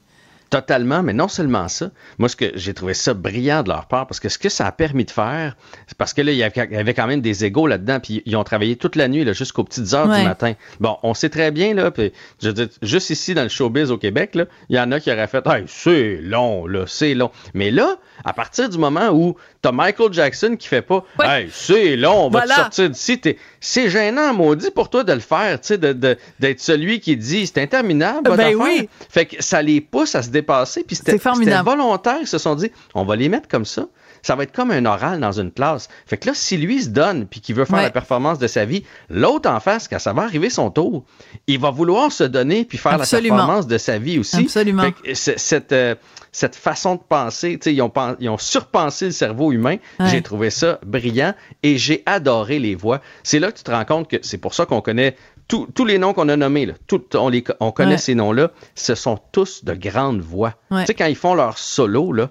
[0.50, 1.90] Totalement, mais non seulement ça.
[2.18, 4.66] Moi, ce que j'ai trouvé ça brillant de leur part, parce que ce que ça
[4.66, 5.56] a permis de faire,
[5.86, 8.44] c'est parce que là, il y avait quand même des égaux là-dedans, puis ils ont
[8.44, 10.20] travaillé toute la nuit, là, jusqu'aux petites heures Ouais.
[10.20, 10.54] du matin.
[10.80, 13.98] Bon, on sait très bien, là, puis je dire, juste ici, dans le showbiz au
[13.98, 17.30] Québec, là, il y en a qui auraient fait, hey, c'est long, là, c'est long.
[17.52, 21.42] Mais là, à partir du moment où t'as Michael Jackson qui fait pas, Ouais.
[21.42, 22.54] hey, c'est long, on va Voilà.
[22.54, 25.92] te sortir d'ici, t'es- c'est gênant, maudit, pour toi de le faire, tu sais, de-
[25.92, 28.88] de- d'être celui qui dit, c'est interminable, Ben oui.
[29.10, 30.84] Fait que ça les pousse à se dépasser.
[30.84, 31.56] Puis c'était C'est formidable.
[31.68, 32.18] c'était volontaire.
[32.20, 33.86] Ils se sont dit, on va les mettre comme ça.
[34.20, 35.88] Ça va être comme un oral dans une classe.
[36.06, 37.82] Fait que là, si lui se donne puis qu'il veut faire Ouais.
[37.84, 41.04] la performance de sa vie, l'autre en face, quand ça va arriver son tour,
[41.46, 43.36] il va vouloir se donner puis faire Absolument.
[43.36, 44.36] la performance de sa vie aussi.
[44.40, 44.82] Absolument.
[44.82, 45.94] Fait que c- cette, euh,
[46.32, 49.76] cette façon de penser, tu sais, ils ont, ils ont surpensé le cerveau humain.
[50.00, 50.08] Ouais.
[50.08, 53.00] J'ai trouvé ça brillant et j'ai adoré les voix.
[53.22, 55.16] C'est là que tu te rends compte que c'est pour ça qu'on connaît
[55.48, 56.66] tous tous les noms qu'on a nommés.
[56.66, 57.98] Là, Tout- on, les, co- on connaît Ouais.
[57.98, 58.50] ces noms-là.
[58.74, 60.54] Ce sont tous de grandes voix.
[60.70, 60.80] Ouais.
[60.82, 62.28] Tu sais, quand ils font leur solo, là,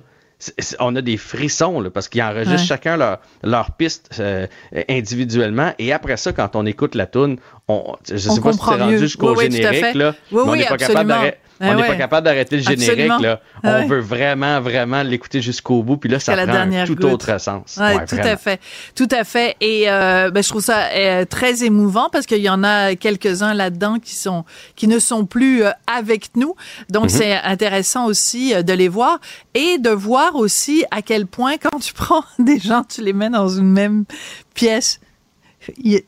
[0.80, 2.65] on a des frissons là, parce qu'ils enregistrent Ouais.
[2.67, 4.45] chacun leur, leur piste euh,
[4.88, 5.73] individuellement.
[5.80, 8.65] Et après ça, quand on écoute la tune, on, je On sais pas si c'est
[8.75, 11.12] rendu jusqu'au Oui, générique, là, Oui, mais on oui, n'est pas capable
[11.60, 11.88] On n'est ouais.
[11.88, 12.89] pas capable d'arrêter le générique.
[12.89, 13.17] Absolument.
[13.20, 13.41] Là.
[13.56, 13.86] Ah On ouais.
[13.88, 15.98] veut vraiment, vraiment l'écouter jusqu'au bout.
[15.98, 17.06] Puis là, ça prend un tout goutte.
[17.06, 17.78] autre sens.
[17.78, 18.32] Ouais, tout vraiment.
[18.34, 18.60] à fait,
[18.96, 19.56] tout à fait.
[19.62, 23.54] Et euh, ben, je trouve ça euh, très émouvant parce qu'il y en a quelques-uns
[23.54, 26.56] là-dedans qui sont qui ne sont plus euh, avec nous.
[26.89, 27.10] Donc Mhm.
[27.10, 29.20] c'est intéressant aussi de les voir
[29.54, 33.30] et de voir aussi à quel point quand tu prends des gens, tu les mets
[33.30, 34.06] dans une même
[34.54, 35.00] pièce,
[35.78, 36.04] il y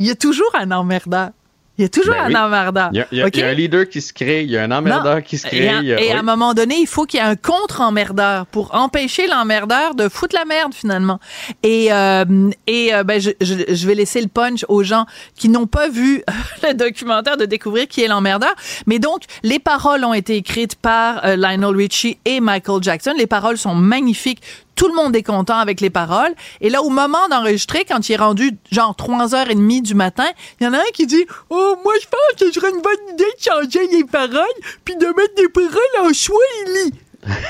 [0.00, 1.30] y a toujours un emmerdeur.
[1.80, 2.36] Il y a toujours Ben un oui.
[2.36, 2.90] emmerdeur.
[2.92, 3.36] Il y, a, il y a- OK?
[3.36, 5.22] il y a un leader qui se crée, il y a un emmerdeur Non.
[5.22, 5.66] qui se crée.
[5.66, 9.26] a- et à un moment donné, il faut qu'il y ait un contre-emmerdeur pour empêcher
[9.26, 11.18] l'emmerdeur de foutre la merde finalement.
[11.62, 15.48] Et, euh, et euh, ben, je, je- je vais laisser le punch aux gens qui
[15.48, 16.22] n'ont pas vu
[16.62, 18.54] le documentaire de découvrir qui est l'emmerdeur.
[18.86, 23.14] Mais donc, les paroles ont été écrites par euh, Lionel Richie et Michael Jackson.
[23.16, 24.42] Les paroles sont magnifiques.
[24.74, 26.34] Tout le monde est content avec les paroles.
[26.60, 30.28] Et là, au moment d'enregistrer, quand il est rendu genre 3h30 du matin,
[30.60, 32.80] il y en a un qui dit «Oh, moi, je pense que ce serait une
[32.80, 34.44] bonne idée de changer les paroles
[34.84, 36.94] puis de mettre des paroles en Swahili.»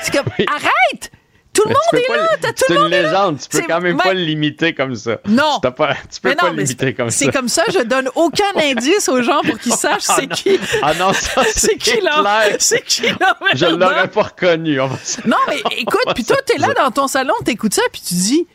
[0.03, 1.11] C'est comme «Arrête!
[1.53, 2.29] Tout le monde est là!
[2.41, 3.09] T'as tout C'est le une monde est là!
[3.09, 3.39] légende.
[3.41, 5.17] Tu peux C'est- quand même pas le limiter comme ça.
[5.27, 5.55] Non.
[5.55, 7.17] Tu peux pas le limiter c'est- comme ça.
[7.25, 10.57] c'est comme ça, je donne aucun indice aux gens pour qu'ils sachent c'est qui.
[10.81, 12.23] Ah non, ça, C'est c'est qui là?
[12.57, 13.89] C'est qui Je l'emmerdeur?
[13.89, 14.79] l'aurais pas reconnu.
[14.79, 17.81] On va se- Non, mais écoute, puis toi, t'es là dans ton salon, t'écoutes ça,
[17.91, 18.47] puis tu dis,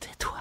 [0.00, 0.34] tais-toi,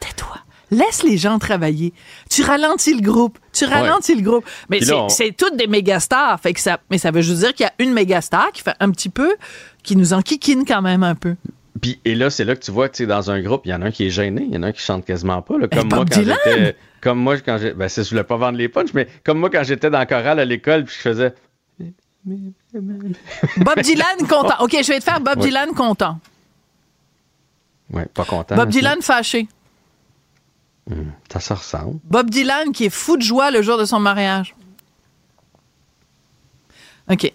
[0.00, 0.36] tais-toi.
[0.70, 1.92] Laisse les gens travailler.
[2.28, 3.38] Tu ralentis le groupe.
[3.52, 4.44] Tu ralentis le groupe.
[4.68, 6.40] Mais c'est là, on- c'est toutes des méga stars.
[6.40, 8.62] Fait que ça, mais ça veut juste dire qu'il y a une méga star qui
[8.62, 9.36] fait un petit peu,
[9.82, 11.36] qui nous enquiquine quand même un peu.
[11.80, 13.74] Puis, et là, c'est là que tu vois, tu sais, dans un groupe, il y
[13.74, 15.58] en a un qui est gêné, il y en a un qui chante quasiment pas.
[15.58, 16.36] là, comme Bob moi quand Dylan!
[16.46, 16.76] j'étais.
[17.02, 17.72] Comme moi quand j'ai.
[17.74, 20.06] Ben, c'est- je voulais pas vendre les punchs, mais comme moi quand j'étais dans le
[20.06, 21.34] chorale à l'école, puis je faisais.
[23.58, 24.54] Bob Dylan content.
[24.60, 25.44] OK, je vais te faire Bob Ouais.
[25.46, 26.18] Dylan content.
[27.92, 28.56] Ouais, pas content.
[28.56, 29.46] Bob Dylan fâché.
[31.32, 31.98] Ça, ça ressemble.
[32.04, 34.54] Bob Dylan qui est fou de joie le jour de son mariage.
[37.10, 37.32] OK.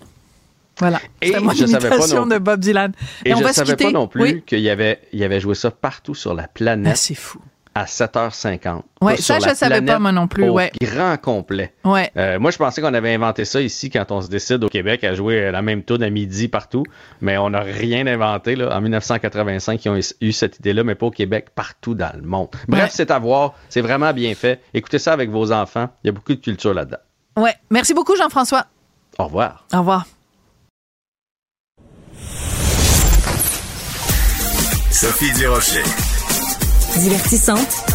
[0.79, 0.99] Voilà.
[1.21, 2.93] Et mon je savais pas non- de Bob Dylan.
[3.25, 3.83] Et, on je se savais quitter.
[3.85, 4.43] pas non plus Oui.
[4.45, 7.39] qu'il avait, il avait joué ça partout sur la planète Ah, c'est fou.
[7.73, 8.81] À 7h50.
[9.01, 10.71] Ouais, Pas ça, je la savais pas, moi non plus, Au ouais.
[10.81, 11.73] grand complet.
[11.85, 12.11] Ouais.
[12.17, 15.03] Euh, moi, je pensais qu'on avait inventé ça ici quand on se décide au Québec
[15.05, 16.83] à jouer la même tune à midi partout,
[17.21, 18.55] mais on n'a rien inventé.
[18.57, 18.75] Là.
[18.75, 22.49] En 1985, ils ont eu cette idée-là, mais pas au Québec, partout dans le monde.
[22.67, 22.89] Bref, Ouais.
[22.91, 23.53] c'est à voir.
[23.69, 24.61] C'est vraiment bien fait.
[24.73, 25.89] Écoutez ça avec vos enfants.
[26.03, 26.97] Il y a beaucoup de culture là-dedans.
[27.37, 27.53] Ouais.
[27.69, 28.65] Merci beaucoup, Jean-François.
[29.17, 29.65] Au revoir.
[29.73, 30.05] Au revoir.
[34.91, 35.83] Sophie Durocher.
[36.99, 37.85] Divertissante.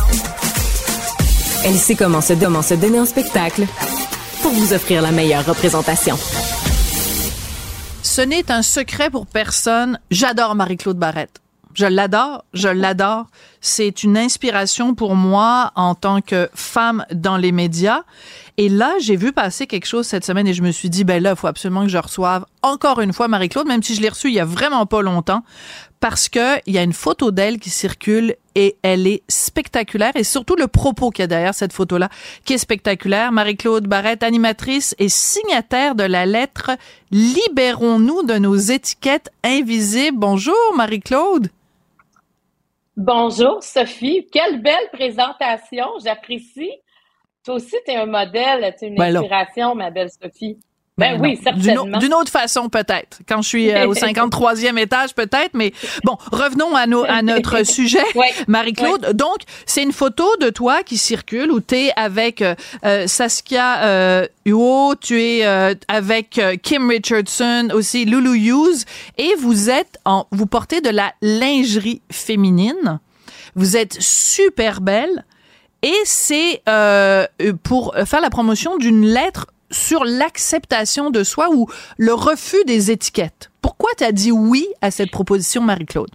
[1.64, 3.66] Elle sait comment se, comment se donner en spectacle
[4.42, 6.16] pour vous offrir la meilleure représentation.
[8.02, 10.00] Ce n'est un secret pour personne.
[10.11, 11.40] J'adore Marie-Claude Barrette.
[11.74, 13.26] Je l'adore, je l'adore.
[13.61, 18.02] C'est une inspiration pour moi en tant que femme dans les médias.
[18.56, 21.22] Et là, j'ai vu passer quelque chose cette semaine et je me suis dit, ben
[21.22, 24.09] là, il faut absolument que je reçoive encore une fois Marie-Claude, même si je l'ai
[24.09, 25.42] reçue il y a vraiment pas longtemps,
[26.00, 30.24] parce que il y a une photo d'elle qui circule et elle est spectaculaire et
[30.24, 32.09] surtout le propos qu'il y a derrière cette photo-là
[32.44, 33.32] qui est spectaculaire.
[33.32, 36.70] Marie-Claude Barrette, animatrice et signataire de la lettre
[37.11, 40.18] Libérons-nous de nos étiquettes invisibles.
[40.18, 41.48] Bonjour Marie-Claude.
[42.96, 46.70] Bonjour Sophie, quelle belle présentation, j'apprécie.
[47.44, 49.20] Toi aussi, tu es un modèle, tu es une Ben là.
[49.20, 50.59] inspiration, ma belle Sophie.
[50.98, 51.98] Ben oui, certainement.
[51.98, 53.18] D'une autre façon, peut-être.
[53.28, 55.50] Quand je suis euh, au 53e étage, peut-être.
[55.52, 58.32] Mais bon, revenons à, nos, à notre sujet, Ouais.
[58.48, 59.12] Marie-Claude.
[59.12, 62.54] Donc, c'est une photo de toi qui circule où tu es avec euh,
[62.87, 68.85] euh, Saskia euh, Huo, tu es euh, avec Kim Richardson, aussi Lulu Hughes,
[69.18, 73.00] et vous êtes en, vous portez de la lingerie féminine.
[73.54, 75.24] Vous êtes super belle.
[75.82, 77.26] Et c'est euh,
[77.62, 81.66] pour faire la promotion d'une lettre sur l'acceptation de soi ou
[81.98, 83.50] le refus des étiquettes.
[83.62, 86.11] Pourquoi tu as dit oui à cette proposition, Marie-Claude?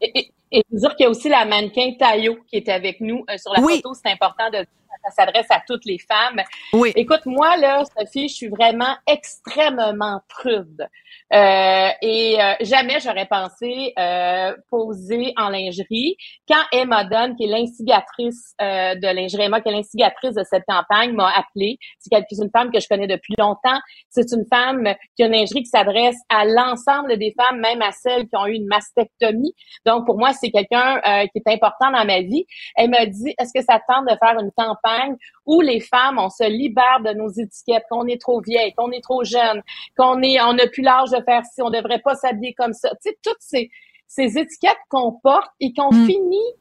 [0.00, 3.24] Et, et, et dire qu'il y a aussi la mannequin Tayo qui est avec nous
[3.30, 3.76] euh, sur la Oui.
[3.76, 3.94] photo.
[3.94, 4.64] C'est important de
[5.06, 6.42] ça s'adresse à toutes les femmes.
[6.72, 6.92] Oui.
[6.96, 10.88] Écoute, moi, là, Sophie, je suis vraiment extrêmement prude.
[11.32, 16.16] Euh, et euh, jamais j'aurais pensé euh, poser en lingerie.
[16.48, 20.64] Quand Emma Dunn, qui est l'instigatrice euh, de lingerie, Emma, qui est l'instigatrice de cette
[20.68, 21.78] campagne, m'a appelée.
[21.98, 23.80] C'est une femme que je connais depuis longtemps.
[24.08, 27.92] C'est une femme qui a une lingerie qui s'adresse à l'ensemble des femmes, même à
[27.92, 29.54] celles qui ont eu une mastectomie.
[29.84, 32.46] Donc, pour moi, c'est quelqu'un euh, qui est important dans ma vie.
[32.76, 34.50] Elle m'a dit, est-ce que ça te tente de faire une
[34.96, 38.90] campagne où les femmes, on se libère de nos étiquettes, qu'on est trop vieille, qu'on
[38.90, 39.62] est trop jeune,
[39.96, 42.90] qu'on est, on n'a plus l'âge de faire ci, on devrait pas s'habiller comme ça.
[43.02, 43.70] Tu sais, toutes ces,
[44.06, 46.06] ces étiquettes qu'on porte et qu'on Mm.
[46.06, 46.52] finit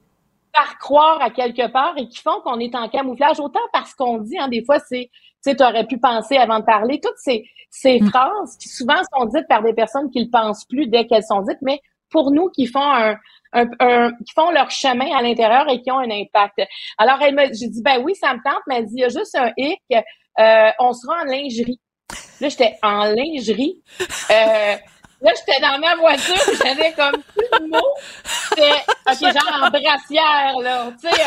[0.53, 4.19] par croire à quelque part et qui font qu'on est en camouflage, autant parce qu'on
[4.19, 7.43] dit, hein, des fois, c'est, tu sais, t'aurais pu penser avant de parler, toutes ces,
[7.69, 8.09] ces Mm.
[8.09, 11.41] phrases qui souvent sont dites par des personnes qui le pensent plus dès qu'elles sont
[11.41, 13.15] dites, mais pour nous qui font un,
[13.53, 16.61] un, un- qui font leur chemin à l'intérieur et qui ont un impact.
[16.97, 19.03] Alors, elle m'a, j'ai dit, ben oui, ça me tente, mais elle dit, il y
[19.05, 19.79] a juste un hic,
[20.39, 21.79] euh, on sera en lingerie.
[22.41, 23.81] Là, j'étais en lingerie.
[24.01, 24.75] Euh,
[25.21, 27.93] là, j'étais dans ma voiture, j'avais comme plus de mots.
[28.23, 28.71] C'était,
[29.09, 30.91] OK, genre en brassière, là.
[31.01, 31.21] Tu sais,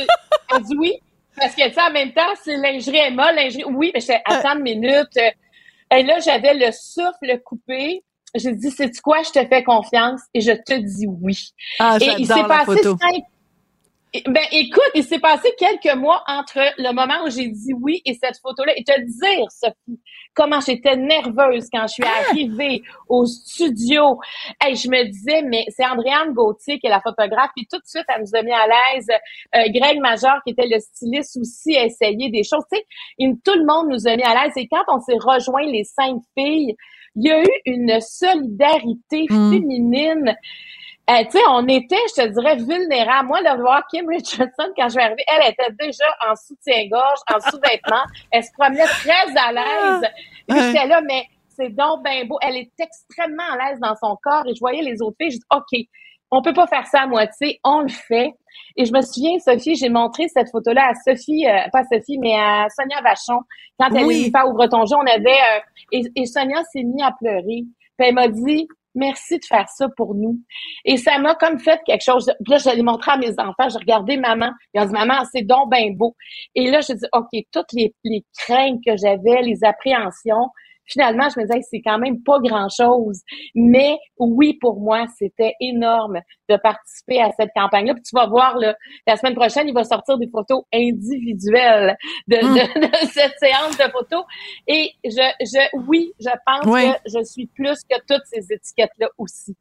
[0.00, 0.06] euh,
[0.54, 0.94] elle dit oui.
[1.38, 3.64] Parce que, tu sais, en même temps, c'est lingerie Emma, lingerie.
[3.66, 5.16] Oui, mais j'étais, attends une minute.
[5.18, 5.30] Euh,
[5.96, 8.02] Et là, j'avais le souffle coupé.
[8.38, 11.36] J'ai dit, c'est quoi, je te fais confiance et je te dis oui.
[11.78, 13.22] Ah, Et il s'est passé cinq-
[14.14, 18.00] Et- Ben, écoute, il s'est passé quelques mois entre le moment où j'ai dit oui
[18.06, 18.72] et cette photo-là.
[18.76, 20.00] Et te dire, Sophie,
[20.32, 22.22] comment j'étais nerveuse quand je suis Ah!
[22.30, 24.18] arrivée au studio.
[24.62, 27.50] Hey, je me disais, mais c'est Andréane Gauthier qui est la photographe.
[27.54, 29.08] Puis tout de suite, elle nous a mis à l'aise.
[29.54, 32.64] Euh, Greg Major, qui était le styliste aussi, a essayé des choses.
[32.72, 32.86] Tu sais,
[33.18, 34.52] et tout le monde nous a mis à l'aise.
[34.56, 36.74] Et quand on s'est rejoint les cinq filles,
[37.16, 39.50] il y a eu une solidarité Mm.
[39.52, 40.36] féminine.
[41.08, 43.28] Euh, tu sais, on était, je te dirais, vulnérables.
[43.28, 47.38] Moi, de voir Kim Richardson, quand je suis arrivée, elle était déjà en soutien-gorge, en
[47.50, 48.04] sous-vêtements.
[48.32, 50.10] elle se promenait très à l'aise.
[50.48, 50.60] Ouais.
[50.72, 52.38] j'étais là, mais c'est donc ben beau.
[52.42, 54.44] Elle est extrêmement à l'aise dans son corps.
[54.48, 55.30] Et je voyais les autres filles.
[55.30, 55.86] Je dis, OK,
[56.30, 57.60] on peut pas faire ça à moitié.
[57.64, 58.32] On le fait.
[58.76, 62.34] Et je me souviens, Sophie, j'ai montré cette photo-là à Sophie, euh, pas Sophie, mais
[62.34, 63.40] à Sonia Vachon.
[63.78, 64.32] Quand elle Oui.
[64.34, 65.30] est Ouvre ton jeu, on avait...
[65.30, 65.60] euh,
[65.92, 67.64] et, et Sonia s'est mise à pleurer.
[67.98, 70.38] Puis elle m'a dit, merci de faire ça pour nous.
[70.84, 72.26] Et ça m'a comme fait quelque chose.
[72.44, 73.68] Puis là, je l'ai montré à mes enfants.
[73.68, 74.50] J'ai regardé maman.
[74.74, 76.14] Ils ont dit, maman, c'est donc bien beau.
[76.54, 80.48] Et là, je dis, OK, toutes les, les craintes que j'avais, les appréhensions,
[80.86, 83.20] finalement, je me disais, c'est quand même pas grand-chose.
[83.54, 87.94] Mais oui, pour moi, c'était énorme de participer à cette campagne-là.
[87.94, 88.74] Puis tu vas voir, là,
[89.06, 91.96] la semaine prochaine, il va sortir des photos individuelles
[92.28, 94.24] de, de, de cette séance de photos.
[94.66, 96.90] Et je, je, oui, je pense Oui.
[96.92, 99.56] que je suis plus que toutes ces étiquettes-là aussi.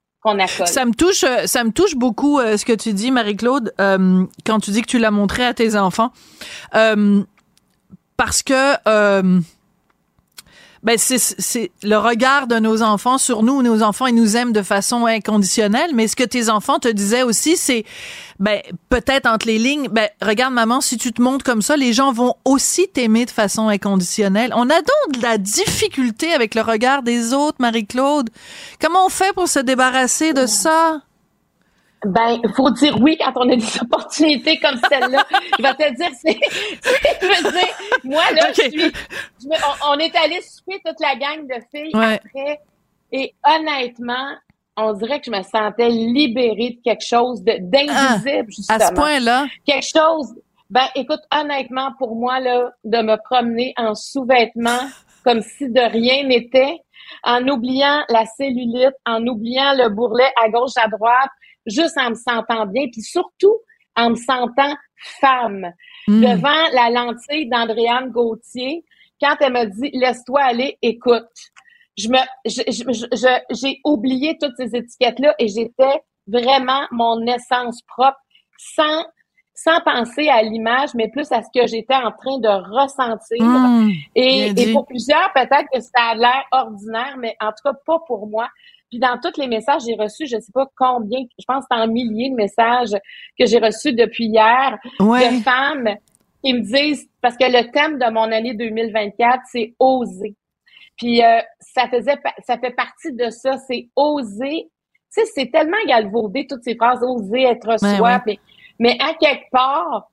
[0.65, 4.25] Ça me touche, euh, ça me touche beaucoup euh, ce que tu dis, Marie-Claude, euh,
[4.43, 6.09] quand tu dis que tu l'as montré à tes enfants,
[6.75, 7.21] Euh,
[8.17, 8.73] parce que
[10.85, 13.63] ben c'est c'est le regard de nos enfants sur nous.
[13.63, 15.91] Nos enfants, ils nous aiment de façon inconditionnelle.
[15.95, 17.85] Mais ce que tes enfants te disaient aussi, c'est
[18.39, 19.87] ben peut-être entre les lignes.
[19.89, 23.31] Ben regarde maman, si tu te montres comme ça, les gens vont aussi t'aimer de
[23.31, 24.53] façon inconditionnelle.
[24.55, 28.29] On a donc de la difficulté avec le regard des autres, Marie-Claude.
[28.79, 31.01] Comment on fait pour se débarrasser de ça?
[32.11, 35.23] Ben, faut dire oui quand on a des opportunités comme celle-là.
[35.57, 36.37] je vais te dire, c'est,
[37.21, 37.67] je veux dire,
[38.03, 41.55] moi, là, je suis, je me- on, on est allé souper toute la gang de
[41.73, 42.15] filles Ouais.
[42.23, 42.59] après,
[43.11, 44.33] et honnêtement,
[44.77, 48.77] on dirait que je me sentais libérée de quelque chose de, d'invisible, justement.
[48.79, 50.35] À ce point-là, quelque chose.
[50.69, 54.89] Ben, écoute, honnêtement, pour moi, là, de me promener en sous-vêtements
[55.23, 56.77] comme si de rien n'était,
[57.23, 61.29] en oubliant la cellulite, en oubliant le bourrelet à gauche, à droite,
[61.65, 63.55] juste en me sentant bien, puis surtout
[63.95, 64.75] en me sentant
[65.19, 65.71] femme.
[66.07, 68.83] hmm, Devant la lentille d'Andréane Gauthier,
[69.21, 71.27] quand elle m'a dit laisse-toi aller, écoute,
[71.97, 77.25] je me, je, je- je- je- j'ai oublié toutes ces étiquettes-là et j'étais vraiment mon
[77.27, 78.17] essence propre,
[78.57, 79.05] sans
[79.57, 83.41] sans penser à l'image, mais plus à ce que j'étais en train de ressentir.
[83.41, 84.63] Mmh, et, dit.
[84.63, 88.27] et pour plusieurs, peut-être que ça a l'air ordinaire, mais en tout cas pas pour
[88.27, 88.49] moi.
[88.89, 91.67] Puis dans tous les messages que j'ai reçus, je sais pas combien, je pense que
[91.71, 92.91] c'est en milliers de messages
[93.37, 95.29] que j'ai reçus depuis hier Ouais.
[95.37, 95.95] de femmes
[96.43, 100.35] qui me disent, parce que le thème de mon année 2024, c'est oser.
[100.97, 104.69] Puis euh, ça faisait, ça fait partie de ça, c'est oser.
[105.13, 107.99] Tu sais, c'est tellement galvaudé toutes ces phrases, oser être Ouais, soi.
[108.01, 108.17] ouais.
[108.27, 108.39] Mais,
[108.79, 110.09] mais à quelque part,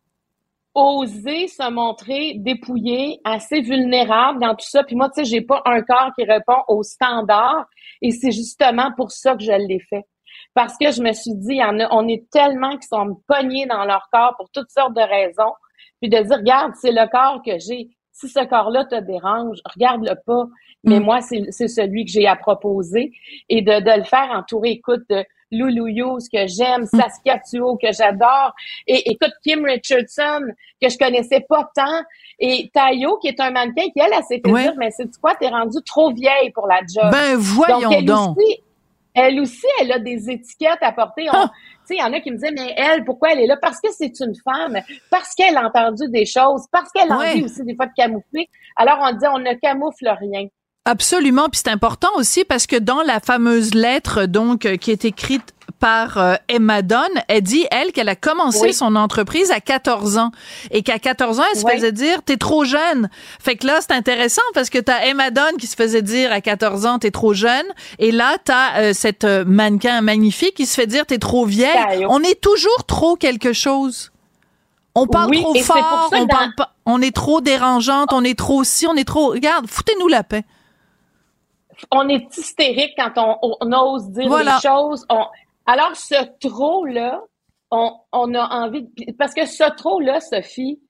[0.74, 4.82] oser se montrer dépouillé, assez vulnérable dans tout ça.
[4.84, 7.66] Puis moi, tu sais, j'ai pas un corps qui répond aux standards.
[8.00, 10.04] Et c'est justement pour ça que je l'ai fait.
[10.54, 13.20] Parce que je me suis dit, il y en a, on est tellement qui sont
[13.28, 15.52] pognés dans leur corps pour toutes sortes de raisons.
[16.00, 17.88] Puis de dire, regarde, c'est le corps que j'ai.
[18.12, 20.44] Si ce corps-là te dérange, regarde-le pas.
[20.84, 21.04] Mais Mm.
[21.04, 23.12] moi, c'est c'est celui que j'ai à proposer.
[23.48, 27.92] Et de, de le faire entouré, écoute, de Loulou ce que j'aime, Saskia Tuo, que
[27.92, 28.54] j'adore.
[28.86, 30.40] Et écoute, Kim Richardson,
[30.80, 32.02] que je connaissais pas tant.
[32.38, 34.62] Et Tayo, qui est un mannequin, qui, elle, elle s'est fait Ouais.
[34.64, 37.10] dire, mais c'est quoi, t'es rendue trop vieille pour la job?
[37.12, 38.36] Ben voyons elle donc.
[38.38, 38.60] Aussi,
[39.14, 41.28] elle aussi, elle a des étiquettes à porter.
[41.28, 41.50] On- Ah.
[41.84, 43.56] Tu sais, il y en a qui me disaient, mais elle, pourquoi elle est là?
[43.60, 44.78] Parce que c'est une femme,
[45.10, 47.30] parce qu'elle a entendu des choses, parce qu'elle a Ouais.
[47.32, 48.48] envie aussi des fois de camoufler.
[48.76, 50.46] Alors, on dit, on ne camoufle rien.
[50.84, 55.04] Absolument, puis c'est important aussi parce que dans la fameuse lettre donc euh, qui est
[55.04, 58.74] écrite par euh, Emma Dunn, elle dit elle qu'elle a commencé Oui.
[58.74, 60.32] son entreprise à 14 ans
[60.72, 61.72] et qu'à 14 ans elle se Oui.
[61.74, 63.08] faisait dire t'es trop jeune.
[63.40, 66.40] Fait que là c'est intéressant parce que t'as Emma Dunn qui se faisait dire à
[66.40, 67.66] 14 ans t'es trop jeune
[68.00, 72.04] et là t'as euh, cette euh, mannequin magnifique qui se fait dire t'es trop vieille.
[72.08, 74.10] On est toujours trop quelque chose.
[74.96, 78.36] On parle Oui, trop fort, on dans- parle pas, on est trop dérangeante, on est
[78.36, 79.28] trop si, on est trop.
[79.28, 80.42] Regarde, foutez-nous la paix.
[81.90, 84.58] On est hystérique quand on, on ose dire Voilà.
[84.62, 85.04] les choses.
[85.10, 85.26] On-
[85.66, 86.14] alors, ce
[86.48, 87.20] trop-là,
[87.70, 88.82] on, on a envie...
[88.82, 90.80] de- Parce que ce trop-là, Sophie,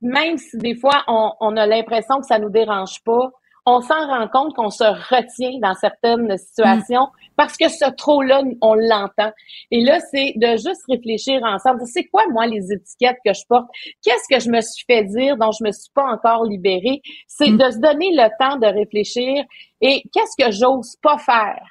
[0.00, 3.30] même si des fois, on, on a l'impression que ça nous dérange pas,
[3.64, 8.74] on s'en rend compte qu'on se retient dans certaines situations parce que ce trop-là, on
[8.74, 9.30] l'entend.
[9.70, 11.82] Et là, c'est de juste réfléchir ensemble.
[11.86, 13.66] C'est quoi, moi, les étiquettes que je porte?
[14.04, 17.02] Qu'est-ce que je me suis fait dire dont je me suis pas encore libérée?
[17.28, 17.58] C'est Mm.
[17.58, 19.44] de se donner le temps de réfléchir
[19.82, 21.62] et qu'est-ce que j'ose pas faire?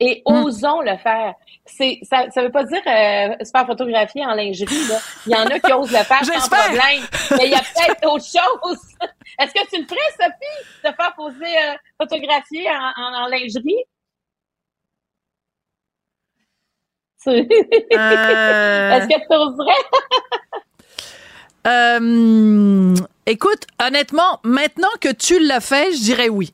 [0.00, 0.32] Et Mm.
[0.44, 1.34] osons le faire.
[1.64, 4.88] C'est ça, ça veut pas dire euh, se faire photographier en lingerie.
[4.88, 4.98] Là.
[5.26, 7.04] Il y en a qui osent le faire sans problème.
[7.36, 8.80] Mais il y a peut-être autre chose.
[9.38, 13.84] Est-ce que tu le ferais, Sophie, de faire poser euh, photographier en, en, en lingerie?
[17.28, 19.82] Euh, Est-ce que tu oserais?
[23.26, 26.52] écoute, honnêtement, maintenant que tu l'as fait, je dirais oui.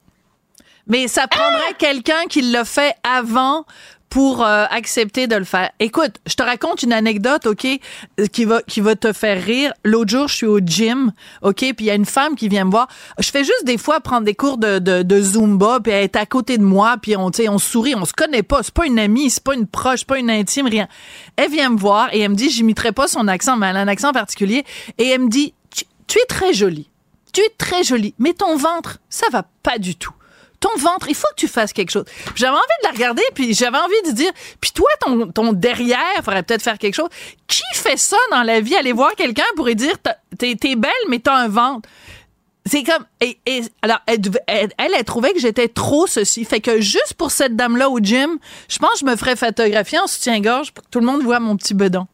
[0.88, 3.64] Mais ça prendrait quelqu'un qui l'a fait avant
[4.08, 5.70] pour euh, accepter de le faire.
[5.80, 9.72] Écoute, je te raconte une anecdote, OK, euh, qui va qui va te faire rire.
[9.84, 12.64] L'autre jour, je suis au gym, OK, puis il y a une femme qui vient
[12.64, 12.88] me voir.
[13.18, 16.16] Je fais juste des fois prendre des cours de, de, de Zumba, puis elle est
[16.16, 18.62] à côté de moi, puis on, tu on sourit, on se connaît pas.
[18.62, 20.88] C'est pas une amie, c'est pas une proche, pas une intime, rien.
[21.36, 23.80] Elle vient me voir et elle me dit, j'imiterai pas son accent, mais elle a
[23.80, 24.64] un accent particulier,
[24.96, 26.88] et elle me dit, tu, tu es très jolie.
[27.34, 30.14] Tu es très jolie, mais ton ventre, ça va pas du tout
[30.60, 32.04] ton ventre, il faut que tu fasses quelque chose.
[32.34, 35.98] J'avais envie de la regarder, puis j'avais envie de dire, puis toi, ton, ton derrière,
[36.24, 37.08] faudrait peut-être faire quelque chose.
[37.46, 38.74] Qui fait ça dans la vie?
[38.74, 39.96] Aller voir quelqu'un pour lui dire,
[40.38, 41.88] t'es belle, mais t'as un ventre.
[42.66, 43.38] C'est comme, et,
[43.80, 46.44] alors, elle, devait- elle, elle, elle trouvait que j'étais trop ceci.
[46.44, 49.98] Fait que juste pour cette dame-là au gym, je pense que je me ferais photographier
[49.98, 52.06] en soutien-gorge pour que tout le monde voit mon petit bedon.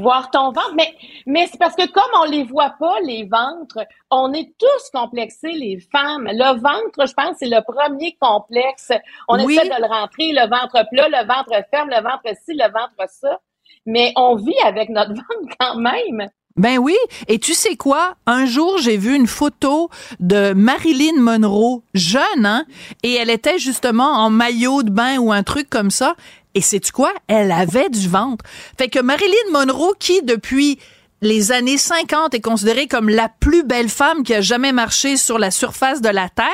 [0.00, 0.72] Voir ton ventre.
[0.76, 0.94] Mais,
[1.26, 3.78] mais c'est parce que comme on les voit pas, les ventres,
[4.10, 6.28] on est tous complexés, les femmes.
[6.30, 8.92] Le ventre, je pense, c'est le premier complexe.
[9.28, 9.54] On Oui.
[9.56, 13.10] essaie de le rentrer, le ventre plat, le ventre ferme, le ventre ci, le ventre
[13.10, 13.40] ça.
[13.86, 16.28] Mais on vit avec notre ventre quand même.
[16.56, 16.94] Ben oui,
[17.26, 18.14] et tu sais quoi?
[18.26, 22.64] Un jour, j'ai vu une photo de Marilyn Monroe, jeune, hein?
[23.02, 26.14] Et elle était justement en maillot de bain ou un truc comme ça.
[26.54, 27.12] Et sais-tu quoi?
[27.26, 28.44] Elle avait du ventre.
[28.78, 30.78] Fait que Marilyn Monroe, qui depuis
[31.20, 35.38] les années 50 est considérée comme la plus belle femme qui a jamais marché sur
[35.38, 36.46] la surface de la Terre,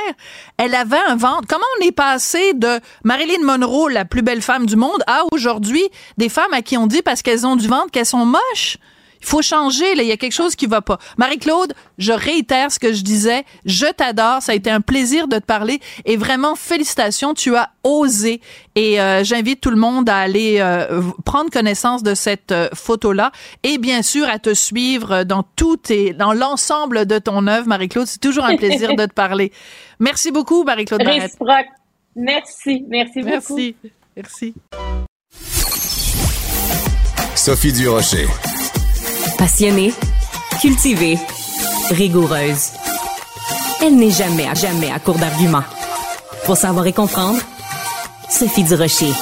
[0.59, 1.47] elle avait un ventre.
[1.49, 5.83] Comment on est passé de Marilyn Monroe, la plus belle femme du monde, à aujourd'hui
[6.19, 8.79] des femmes à qui on dit parce qu'elles ont du ventre qu'elles sont moches?
[9.21, 10.03] Il faut changer, là.
[10.03, 10.99] Il y a quelque chose qui va pas.
[11.19, 13.45] Marie-Claude, je réitère ce que je disais.
[13.65, 14.43] Je t'adore.
[14.43, 15.81] Ça a été un plaisir de te parler.
[16.05, 17.35] Et vraiment, félicitations.
[17.35, 18.41] Tu as osé.
[18.75, 23.33] Et euh, j'invite tout le monde à aller euh, prendre connaissance de cette euh, photo-là.
[23.63, 28.07] Et bien sûr, à te suivre dans tout et dans l'ensemble de ton œuvre, Marie-Claude.
[28.07, 29.53] C'est toujours un plaisir de te parler.
[29.99, 31.03] Merci beaucoup, Marie-Claude.
[32.17, 32.85] Merci.
[32.89, 33.57] Merci beaucoup.
[33.57, 33.77] Merci.
[34.17, 34.55] Merci.
[37.35, 38.27] Sophie Durocher.
[39.41, 39.91] Passionnée,
[40.61, 41.19] cultivée,
[41.89, 42.73] rigoureuse.
[43.81, 45.65] Elle n'est jamais, à jamais à court d'arguments.
[46.45, 47.41] Pour savoir et comprendre,
[48.29, 49.15] Sophie Durocher.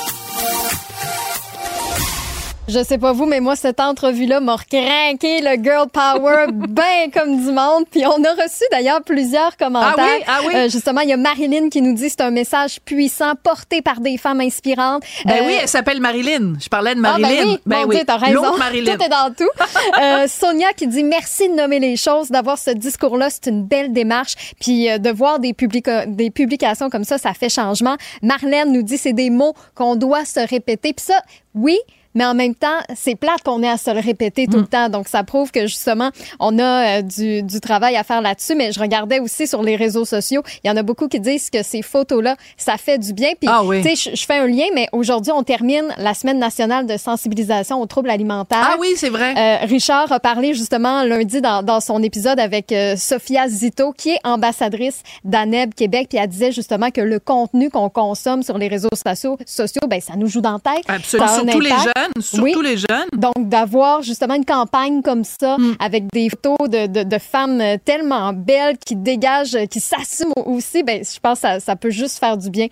[2.69, 7.37] Je sais pas vous, mais moi, cette entrevue-là m'a craqué le girl power bien comme
[7.43, 7.85] du monde.
[7.91, 9.95] Puis on a reçu d'ailleurs plusieurs commentaires.
[9.97, 10.25] Ah oui?
[10.27, 10.55] Ah oui?
[10.55, 14.01] Euh, justement, il y a Marilyn qui nous dit c'est un message puissant porté par
[14.01, 15.03] des femmes inspirantes.
[15.25, 16.55] Ben Euh, oui, elle s'appelle Marilyn.
[16.61, 17.57] Je parlais de ah, Marilyn.
[17.65, 18.35] ben oui, mon Dieu, t'as raison.
[18.43, 18.97] L'autre Marilyn.
[18.97, 19.49] Tout est dans tout.
[20.01, 23.93] Euh, Sonia qui dit merci de nommer les choses, d'avoir ce discours-là, c'est une belle
[23.93, 24.35] démarche.
[24.61, 27.97] Puis euh, de voir des, publica- des publications comme ça, ça fait changement.
[28.23, 30.93] Marlène nous dit c'est des mots qu'on doit se répéter.
[30.93, 31.21] Puis ça,
[31.55, 31.79] oui.
[32.15, 34.89] Mais en même temps, c'est plate qu'on ait à se le répéter tout le temps.
[34.89, 38.55] Donc, ça prouve que justement, on a euh, du, du travail à faire là-dessus.
[38.55, 40.43] Mais je regardais aussi sur les réseaux sociaux.
[40.65, 43.31] Il y en a beaucoup qui disent que ces photos-là, ça fait du bien.
[43.41, 43.83] Puis, Ah oui.
[43.83, 47.81] tu sais, je, fais un lien, mais aujourd'hui, on termine la semaine nationale de sensibilisation
[47.81, 48.67] aux troubles alimentaires.
[48.73, 49.35] Ah oui, c'est vrai.
[49.37, 54.11] Euh, Richard a parlé justement lundi dans, dans son épisode avec euh, Sophia Zito, qui
[54.11, 58.69] est ambassadrice d'ANEB Québec, puis elle disait justement que le contenu qu'on consomme sur les
[58.69, 60.85] réseaux sociaux, sociaux ben, ça nous joue dans la tête.
[60.89, 61.29] Absolument.
[61.29, 61.71] Surtout les.
[62.03, 62.23] Jeunes.
[62.23, 62.55] Surtout Oui.
[62.63, 63.09] les jeunes.
[63.13, 65.77] Donc, d'avoir justement une campagne comme ça, Mm.
[65.81, 70.33] avec des photos de, de, de femmes euh, tellement belles, qui dégagent, euh, qui s'assument
[70.47, 72.69] aussi, ben, je pense que ça, ça peut juste faire du bien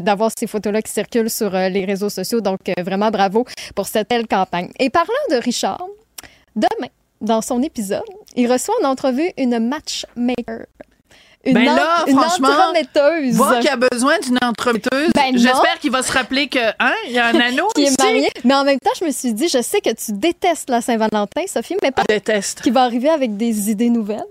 [0.00, 2.40] d'avoir ces photos-là qui circulent sur euh, les réseaux sociaux.
[2.40, 4.70] Donc, vraiment bravo pour cette belle campagne.
[4.78, 5.84] Et parlant de Richard,
[6.56, 6.88] demain,
[7.20, 8.02] dans son épisode,
[8.36, 10.66] il reçoit en entrevue une matchmaker.
[11.44, 13.34] Une, Ben en- là, une franchement, entremetteuse.
[13.36, 15.10] Voir qu'il a besoin d'une entremetteuse.
[15.14, 15.36] Ben.
[15.38, 17.94] J'espère qu'il va se rappeler que, hein, il y a un anneau qui ici.
[17.94, 18.30] est mariée.
[18.44, 21.42] Mais en même temps, je me suis dit, je sais que tu détestes la Saint-Valentin,
[21.46, 22.60] Sophie, mais pas Je déteste.
[22.62, 24.24] qui va arriver avec des idées nouvelles.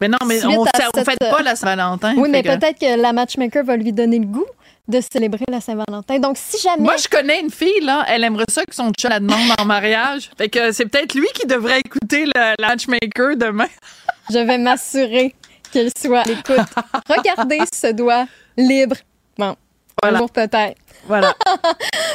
[0.00, 2.14] Mais non, mais Suite on, cette- fête pas la Saint-Valentin.
[2.16, 4.44] Oui, mais que- peut-être que la matchmaker va lui donner le goût
[4.88, 6.18] de célébrer la Saint-Valentin.
[6.20, 6.82] Donc, si jamais...
[6.82, 9.64] Moi, je connais une fille, là, elle aimerait ça que son chat la demande en
[9.64, 10.30] mariage.
[10.38, 13.66] Fait que c'est peut-être lui qui devrait écouter le le matchmaker demain.
[14.30, 15.34] Je vais m'assurer
[15.70, 16.56] qu'il soit à l'écoute.
[17.08, 18.96] Regardez ce doigt libre.
[19.38, 19.54] Bon,
[20.02, 20.16] Voilà.
[20.16, 20.76] un jour peut-être.
[21.06, 21.32] Voilà.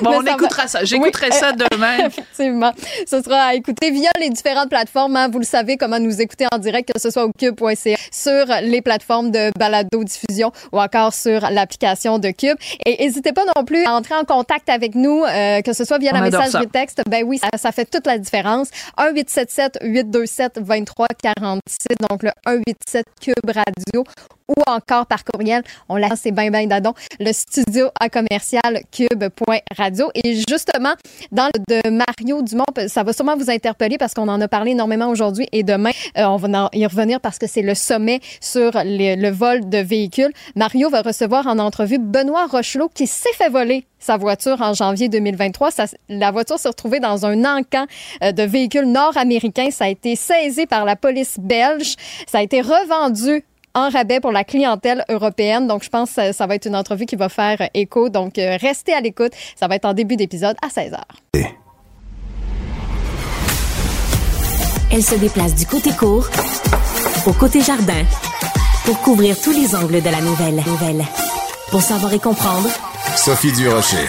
[0.01, 0.83] Bon, on ça écoutera va- ça.
[0.83, 1.97] J'écouterai Oui, ça demain.
[2.07, 2.71] Effectivement.
[3.07, 5.15] Ce sera à écouter via les différentes plateformes.
[5.15, 5.29] hein.
[5.29, 8.81] Vous le savez comment nous écouter en direct, que ce soit au cube.ca, sur les
[8.81, 12.57] plateformes de balado-diffusion ou encore sur l'application de Cube.
[12.87, 15.99] Et n'hésitez pas non plus à entrer en contact avec nous, euh, que ce soit
[15.99, 16.69] via On la messagerie ça.
[16.71, 17.03] texte.
[17.07, 18.69] Ben oui, ça, ça fait toute la différence.
[18.97, 21.59] 1-877-827-2346,
[22.09, 24.03] donc le 187 Cube Radio
[24.47, 25.63] ou encore par courriel.
[25.87, 30.11] On l'a, c'est ben ben dadon, le studio à commercial cube.radio.
[30.15, 30.93] Et justement,
[31.31, 34.71] dans le de Mario Dumont, ça va sûrement vous interpeller parce qu'on en a parlé
[34.71, 38.71] énormément aujourd'hui et demain, euh, on va y revenir parce que c'est le sommet sur
[38.75, 40.31] le, vol de véhicules.
[40.55, 45.09] Mario va recevoir en entrevue Benoît Rochelot qui s'est fait voler sa voiture en janvier
[45.09, 45.71] 2023.
[45.71, 47.85] Ça- la voiture s'est retrouvée dans un encan
[48.23, 49.69] euh, de véhicules nord-américains.
[49.71, 51.95] Ça a été saisi par la police belge.
[52.27, 53.43] Ça a été revendu
[53.73, 55.67] en rabais pour la clientèle européenne.
[55.67, 58.09] Donc, je pense que ça, va être une entrevue qui va faire écho.
[58.09, 59.33] Donc, euh, restez à l'écoute.
[59.55, 60.99] Ça va être en début d'épisode à 16h.
[64.93, 66.27] Elle se déplace du côté court
[67.25, 68.03] au côté jardin
[68.83, 70.55] pour couvrir tous les angles de la nouvelle.
[70.65, 71.05] nouvelle.
[71.69, 72.67] Pour savoir et comprendre,
[73.15, 74.07] Sophie Durocher.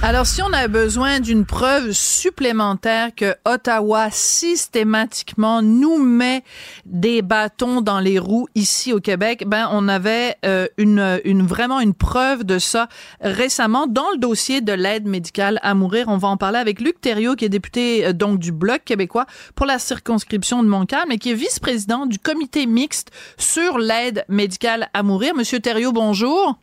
[0.00, 6.44] Alors, si on a besoin d'une preuve supplémentaire que Ottawa systématiquement nous met
[6.86, 11.80] des bâtons dans les roues ici au Québec, ben on avait euh, une, une vraiment
[11.80, 12.88] une preuve de ça
[13.20, 16.04] récemment dans le dossier de l'aide médicale à mourir.
[16.06, 19.26] On va en parler avec Luc Thériault, qui est député euh, donc du Bloc québécois
[19.56, 24.90] pour la circonscription de Montcalm et qui est vice-président du comité mixte sur l'aide médicale
[24.94, 25.34] à mourir.
[25.34, 26.56] Monsieur Thériault, bonjour.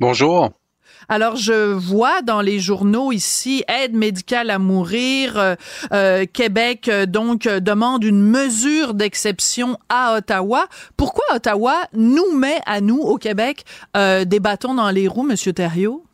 [0.00, 0.50] Bonjour.
[1.08, 5.54] Alors, je vois dans les journaux ici, aide médicale à mourir, euh,
[5.92, 10.66] euh, Québec, euh, donc, demande une mesure d'exception à Ottawa.
[10.96, 16.04] Pourquoi Ottawa nous met à nous, au Québec, des bâtons dans les roues, Monsieur Thériault?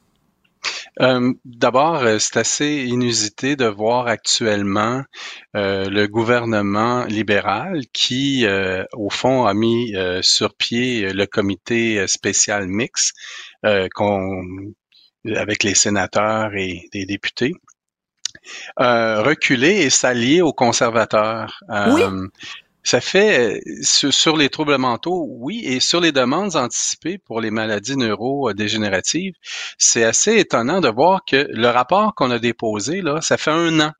[1.45, 5.03] D'abord, c'est assez inusité de voir actuellement
[5.55, 8.47] le gouvernement libéral qui,
[8.93, 13.12] au fond, a mis sur pied le comité spécial mix
[13.64, 14.43] euh, qu'on
[15.27, 17.55] avec les sénateurs et les députés,
[18.81, 21.61] euh, reculer et s'allier aux conservateurs.
[21.89, 22.03] Oui.
[22.03, 22.29] Euh,
[22.85, 27.53] Ça fait, sur, sur les troubles mentaux, oui, et sur les demandes anticipées pour les
[27.53, 29.35] maladies neurodégénératives,
[29.79, 33.79] c'est assez étonnant de voir que le rapport qu'on a déposé, là, ça fait un
[33.79, 33.93] an.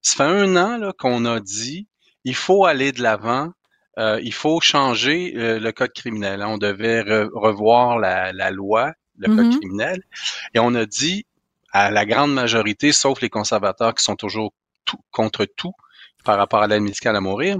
[0.00, 1.88] Ça fait un an là, qu'on a dit,
[2.24, 3.50] il faut aller de l'avant,
[3.98, 6.42] euh, il faut changer euh, le code criminel.
[6.42, 9.36] On devait re- revoir la, la loi, le Mhm.
[9.36, 10.02] code criminel,
[10.54, 11.24] et on a dit
[11.72, 14.52] à la grande majorité, sauf les conservateurs qui sont toujours
[14.84, 15.72] tout, contre tout,
[16.24, 17.58] par rapport à l'aide médicale à mourir.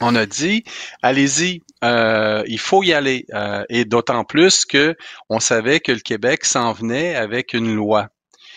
[0.00, 0.64] On a dit,
[1.02, 3.26] allez-y, euh, il faut y aller.
[3.34, 4.96] Euh, et d'autant plus que
[5.28, 8.08] on savait que le Québec s'en venait avec une loi.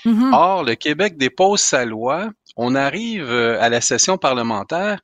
[0.05, 0.33] Mhm.
[0.33, 2.29] Or, le Québec dépose sa loi.
[2.55, 5.01] On arrive euh, à la session parlementaire.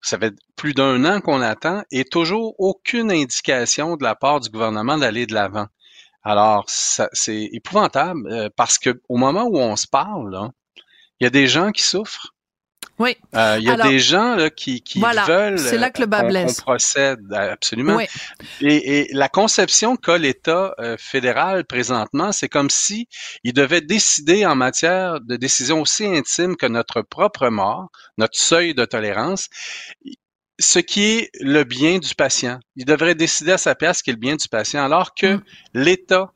[0.00, 4.48] Ça fait plus d'un an qu'on attend et toujours aucune indication de la part du
[4.48, 5.66] gouvernement d'aller de l'avant.
[6.22, 10.50] Alors, ça- c'est épouvantable euh, parce que au moment où on se parle,
[11.20, 12.34] il y a des gens qui souffrent.
[12.98, 13.16] Oui.
[13.34, 16.00] Euh, il y a Alors, des gens là, qui, qui voilà, veulent c'est là que
[16.00, 17.96] le bas qu'on procède absolument.
[17.96, 18.04] Oui.
[18.60, 23.08] Et, et la conception qu'a l'État euh, fédéral présentement, c'est comme si
[23.44, 28.74] il devait décider en matière de décision aussi intime que notre propre mort, notre seuil
[28.74, 29.48] de tolérance,
[30.72, 32.58] ce qui est le bien du patient.
[32.76, 35.38] Il devrait décider à sa place ce qui est le bien du patient, alors que
[35.74, 36.32] l'État,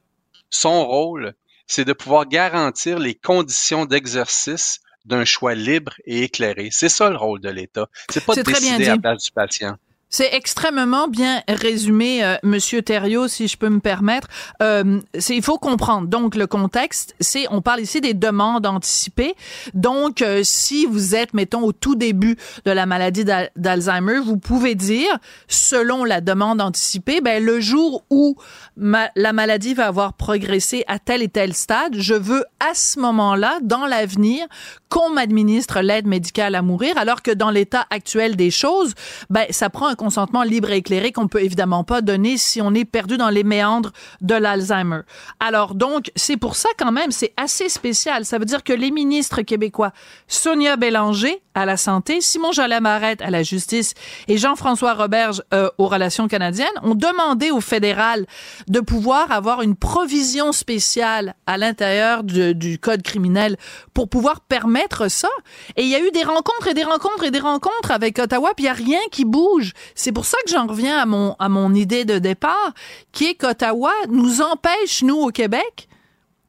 [0.50, 1.32] son rôle,
[1.66, 6.68] c'est de pouvoir garantir les conditions d'exercice d'un choix libre et éclairé.
[6.70, 7.88] C'est ça le rôle de l'État.
[8.10, 9.76] C'est pas de décider à la place du patient.
[10.08, 14.28] C'est extrêmement bien résumé, euh, Monsieur Thériault, si je peux me permettre.
[14.62, 16.06] Euh, il faut comprendre.
[16.06, 19.34] Donc, le contexte, c'est, on parle ici des demandes anticipées.
[19.74, 24.36] Donc, euh, si vous êtes, mettons, au tout début de la maladie d'Al- d'Alzheimer, vous
[24.38, 28.36] pouvez dire, selon la demande anticipée, ben, le jour où
[28.76, 33.00] ma- la maladie va avoir progressé à tel et tel stade, je veux à ce
[33.00, 34.46] moment-là, dans l'avenir,
[34.88, 38.94] qu'on m'administre l'aide médicale à mourir, alors que dans l'état actuel des choses,
[39.30, 42.72] ben, ça prend un consentement libre et éclairé qu'on peut évidemment pas donner si on
[42.74, 45.00] est perdu dans les méandres de l'Alzheimer.
[45.40, 48.24] Alors donc, c'est pour ça quand même, c'est assez spécial.
[48.24, 49.92] Ça veut dire que les ministres québécois,
[50.28, 53.94] Sonia Bélanger à la santé, Simon Jolet Marette à la justice
[54.28, 58.26] et Jean-François Roberge euh, aux relations canadiennes, ont demandé au fédéral
[58.68, 63.56] de pouvoir avoir une provision spéciale à l'intérieur du, du code criminel
[63.94, 65.28] pour pouvoir permettre ça.
[65.76, 68.52] Et il y a eu des rencontres et des rencontres et des rencontres avec Ottawa,
[68.54, 69.72] puis il y a rien qui bouge.
[69.94, 72.74] C'est pour ça que j'en reviens à mon à mon idée de départ,
[73.12, 75.88] qui est qu'Ottawa nous empêche nous au Québec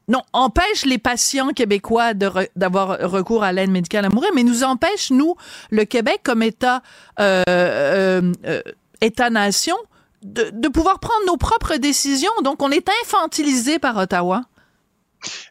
[0.08, 5.10] non, empêche les patients québécois d'avoir recours à l'aide médicale à mourir, mais nous empêche,
[5.10, 5.36] nous,
[5.70, 6.82] le Québec, comme État,
[7.20, 8.62] euh, euh, euh,
[9.02, 9.76] État-nation,
[10.22, 12.32] de, de pouvoir prendre nos propres décisions.
[12.42, 14.42] Donc, on est infantilisé par Ottawa.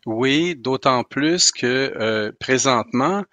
[0.07, 3.23] Oui, d'autant plus que euh, présentement,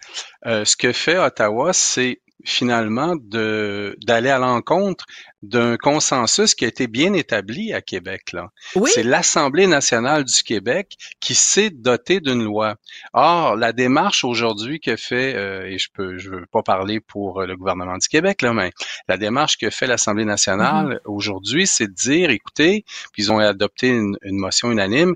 [0.45, 5.07] ce que fait Ottawa, c'est finalement de d'aller à l'encontre
[5.43, 8.33] d'un consensus qui a été bien établi à Québec.
[8.33, 8.49] Là.
[8.75, 8.91] Oui.
[8.95, 12.77] C'est l'Assemblée nationale du Québec qui s'est dotée d'une loi.
[13.13, 17.41] Or, la démarche aujourd'hui que fait, euh, et je peux, je veux pas parler pour
[17.41, 18.73] euh, le gouvernement du Québec, là, mais
[19.09, 23.89] la démarche que fait l'Assemblée nationale aujourd'hui, c'est de dire, écoutez, puis ils ont adopté
[23.89, 25.15] une, une motion unanime,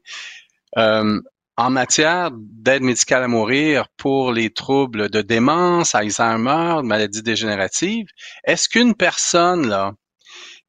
[0.77, 1.21] euh,
[1.59, 8.07] en matière d'aide médicale à mourir pour les troubles de démence, Alzheimer, maladies dégénératives,
[8.45, 9.93] est-ce qu'une personne là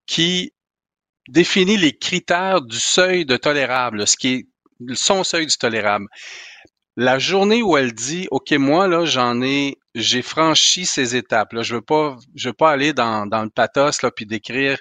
[0.07, 0.51] qui
[1.27, 4.47] définit les critères du seuil de tolérable, ce qui est
[4.95, 6.07] son seuil du tolérable,
[6.97, 11.61] la journée où elle dit OK moi là j'en ai j'ai franchi ces étapes là
[11.61, 14.77] je veux pas je veux pas aller dans, le pathos là puis décrire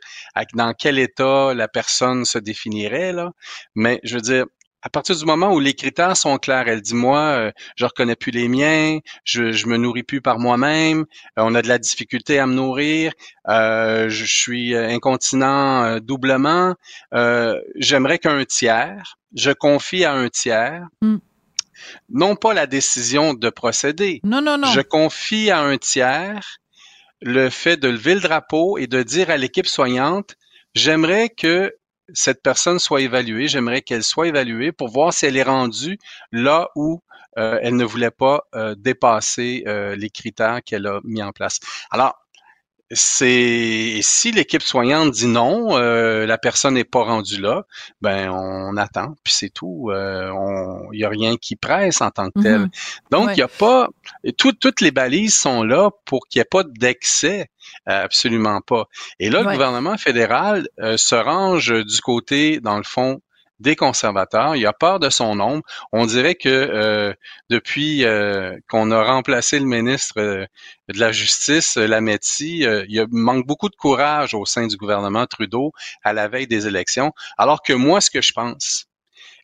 [0.55, 3.31] dans quel état la personne se définirait là
[3.77, 4.47] mais je veux dire
[4.83, 8.15] à partir du moment où les critères sont clairs, elle dit moi, euh, je reconnais
[8.17, 11.79] plus les miens, je, je me nourris plus par moi-même, euh, on a de la
[11.79, 13.13] difficulté à me nourrir,
[13.49, 16.75] euh, je suis incontinent doublement,
[17.15, 21.17] euh, j'aimerais qu'un tiers, je confie à un tiers, Mm.
[22.11, 24.69] non pas la décision de procéder, Non, non, non.
[24.69, 26.59] je confie à un tiers
[27.21, 30.37] le fait de lever le drapeau et de dire à l'équipe soignante,
[30.75, 31.75] j'aimerais que
[32.13, 35.99] cette personne soit évaluée, j'aimerais qu'elle soit évaluée pour voir si elle est rendue
[36.33, 37.03] là où
[37.39, 41.61] euh, elle ne voulait pas euh, dépasser euh, les critères qu'elle a mis en place.
[41.91, 42.15] Alors,
[42.91, 47.65] c'est si l'équipe soignante dit non, euh, la personne n'est pas rendue là,
[48.01, 49.91] ben on attend, puis c'est tout.
[49.91, 52.61] Euh, on- Il n'y a rien qui presse en tant que tel.
[52.61, 52.71] Mhm.
[53.11, 53.35] Donc, il Ouais.
[53.37, 53.89] n'y a pas.
[54.37, 57.49] tout- toutes les balises sont là pour qu'il n'y ait pas d'excès.
[57.89, 58.87] Euh, absolument pas.
[59.21, 59.45] Et là, Ouais.
[59.47, 63.21] le gouvernement fédéral euh, se range du côté, dans le fond,
[63.61, 64.55] des conservateurs.
[64.57, 65.63] Il a peur de son ombre.
[65.93, 67.13] On dirait que euh,
[67.51, 70.45] depuis euh, qu'on a remplacé le ministre euh,
[70.89, 75.27] de la Justice, euh, Lametti, euh, il manque beaucoup de courage au sein du gouvernement
[75.27, 75.73] Trudeau
[76.05, 77.13] à la veille des élections.
[77.37, 78.87] Alors que moi, ce que je pense,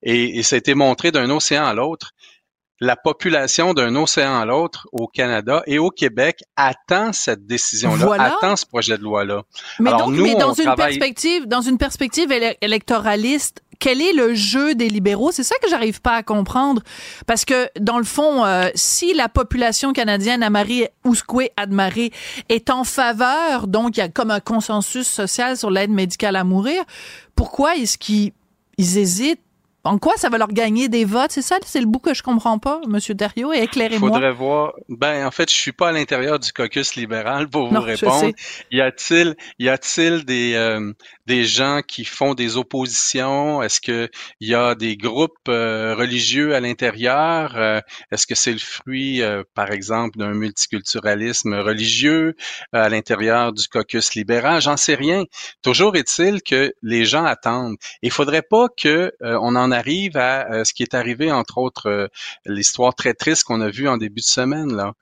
[0.03, 2.11] et, et ça a été montré d'un océan à l'autre,
[2.81, 8.37] la population d'un océan à l'autre au Canada et au Québec attend cette décision-là, Voilà.
[8.37, 9.43] attend ce projet de loi-là.
[9.79, 13.63] Mais Alors, donc, nous, mais dans on une travaille- perspective, dans une perspective éle- électoraliste,
[13.85, 15.31] quel est le jeu des libéraux?
[15.31, 16.81] C'est ça que j'arrive pas à comprendre.
[17.27, 22.11] Parce que, dans le fond, euh, si la population canadienne, à Marie Ousquet Admaré,
[22.49, 26.45] est en faveur, donc il y a comme un consensus social sur l'aide médicale à
[26.45, 26.83] mourir,
[27.37, 28.33] pourquoi est-ce qu'ils
[28.79, 29.43] ils hésitent?
[29.87, 31.33] En quoi ça va leur gagner des votes?
[31.33, 34.09] C'est ça, c'est le bout que je comprends pas, Monsieur Derriot, et éclairez-moi.
[34.09, 34.73] Faudrait voir.
[34.89, 38.33] Ben, en fait, je suis pas à l'intérieur du caucus libéral pour vous répondre.
[38.71, 40.95] Y a-t-il, y a-t-il des, euh,
[41.27, 43.63] des gens qui font des oppositions?
[43.63, 44.09] Est-ce que
[44.41, 47.57] il y a des groupes euh, religieux à l'intérieur?
[47.57, 49.23] Euh, est-ce que c'est le fruit,
[49.55, 52.35] par exemple, d'un multiculturalisme religieux
[52.73, 54.61] à l'intérieur du caucus libéral?
[54.61, 55.25] J'en sais rien.
[55.63, 57.77] Toujours est-il que les gens attendent.
[58.03, 61.89] Il faudrait pas que on en arrive à euh, ce qui est arrivé, entre autres,
[61.89, 62.09] euh,
[62.47, 64.95] l'histoire très triste qu'on a vue en début de semaine, là.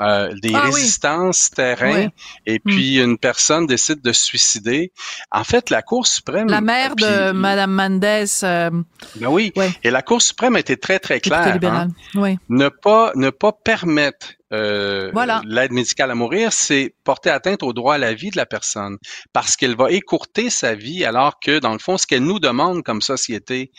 [0.00, 2.08] Euh, des ah résistances terrain
[2.46, 2.70] et hmm.
[2.70, 4.92] puis une personne décide de se suicider.
[5.30, 6.48] En fait, la Cour suprême...
[6.48, 8.00] La mère de Madame Mendes...
[8.00, 11.58] ben oui, et la Cour suprême a été très, très claire.
[11.62, 11.88] Hein.
[12.14, 12.38] Oui.
[12.48, 15.12] Ne pas, ne pas permettre euh,
[15.46, 18.96] l'aide médicale à mourir, c'est porter atteinte au droit à la vie de la personne
[19.32, 22.82] parce qu'elle va écourter sa vie alors que, dans le fond, ce qu'elle nous demande
[22.82, 23.70] comme société,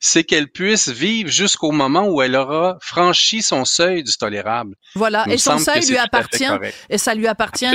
[0.00, 4.74] c'est qu'elle puisse vivre jusqu'au moment où elle aura franchi son seuil du tolérable.
[4.94, 6.44] Voilà, et son seuil lui appartient,
[6.90, 7.66] et ça lui appartient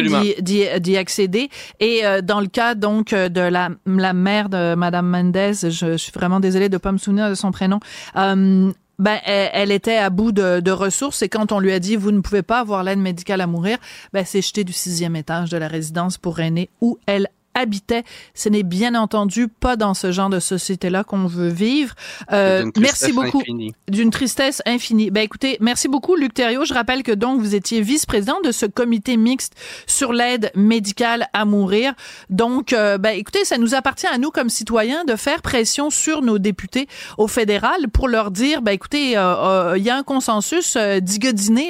[0.42, 1.50] d'y accéder.
[1.80, 5.98] Et euh, dans le cas donc de la, la mère de Madame Mendez, je, je
[5.98, 7.80] suis vraiment désolée de pas me souvenir de son prénom.
[8.16, 8.72] Euh,
[9.04, 12.22] ben, elle, était à bout de, ressources et quand on lui a dit vous ne
[12.22, 13.78] pouvez pas avoir l'aide médicale à mourir,
[14.14, 18.04] ben, c'est jeté du sixième étage de la résidence pour aînés où elle habitait.
[18.34, 21.96] Ce n'est bien entendu pas dans ce genre de société-là qu'on veut vivre.
[22.32, 23.42] Euh, merci beaucoup.
[23.88, 25.12] D'une tristesse infinie.
[25.12, 26.66] Ben écoutez, merci beaucoup Luc Thériault.
[26.66, 29.54] Je rappelle que donc vous étiez vice-président de ce comité mixte
[29.88, 31.94] sur l'aide médicale à mourir.
[32.30, 36.22] Donc, euh, ben écoutez, ça nous appartient à nous comme citoyens de faire pression sur
[36.22, 36.88] nos députés
[37.18, 41.00] au fédéral pour leur dire, ben écoutez, euh, il y a un consensus euh,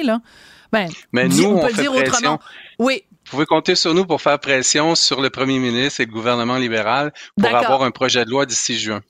[0.04, 0.20] là.
[0.72, 2.40] Ben, Mais nous, on, peut dire autrement.
[2.80, 6.12] Oui, vous pouvez compter sur nous pour faire pression sur le premier ministre et le
[6.12, 9.00] gouvernement libéral pour avoir un projet de loi d'ici juin.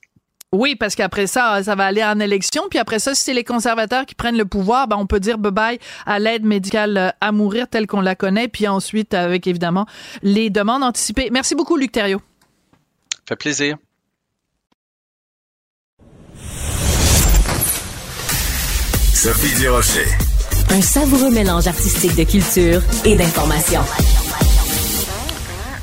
[0.52, 2.62] Oui, parce qu'après ça, ça va aller en élection.
[2.70, 5.36] Puis après ça, si c'est les conservateurs qui prennent le pouvoir, ben on peut dire
[5.36, 8.46] bye-bye à l'aide médicale à mourir telle qu'on la connaît.
[8.46, 9.86] Puis ensuite, avec évidemment
[10.22, 11.28] les demandes anticipées.
[11.32, 12.22] Merci beaucoup, Luc Thériault.
[13.28, 13.76] fait plaisir.
[19.12, 20.33] Sophie Durocher.
[20.74, 23.78] Un savoureux mélange artistique de culture et d'information.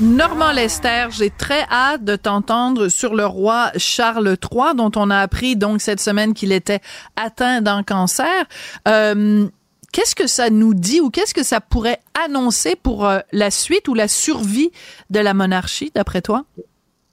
[0.02, 5.20] Normand Lester, j'ai très hâte de t'entendre sur le roi Charles III, dont on a
[5.20, 6.82] appris donc cette semaine qu'il était
[7.16, 8.44] atteint d'un cancer.
[8.86, 9.48] Euh,
[9.94, 13.88] qu'est-ce que ça nous dit ou qu'est-ce que ça pourrait annoncer pour euh, la suite
[13.88, 14.72] ou la survie
[15.10, 16.44] de la monarchie, d'après toi?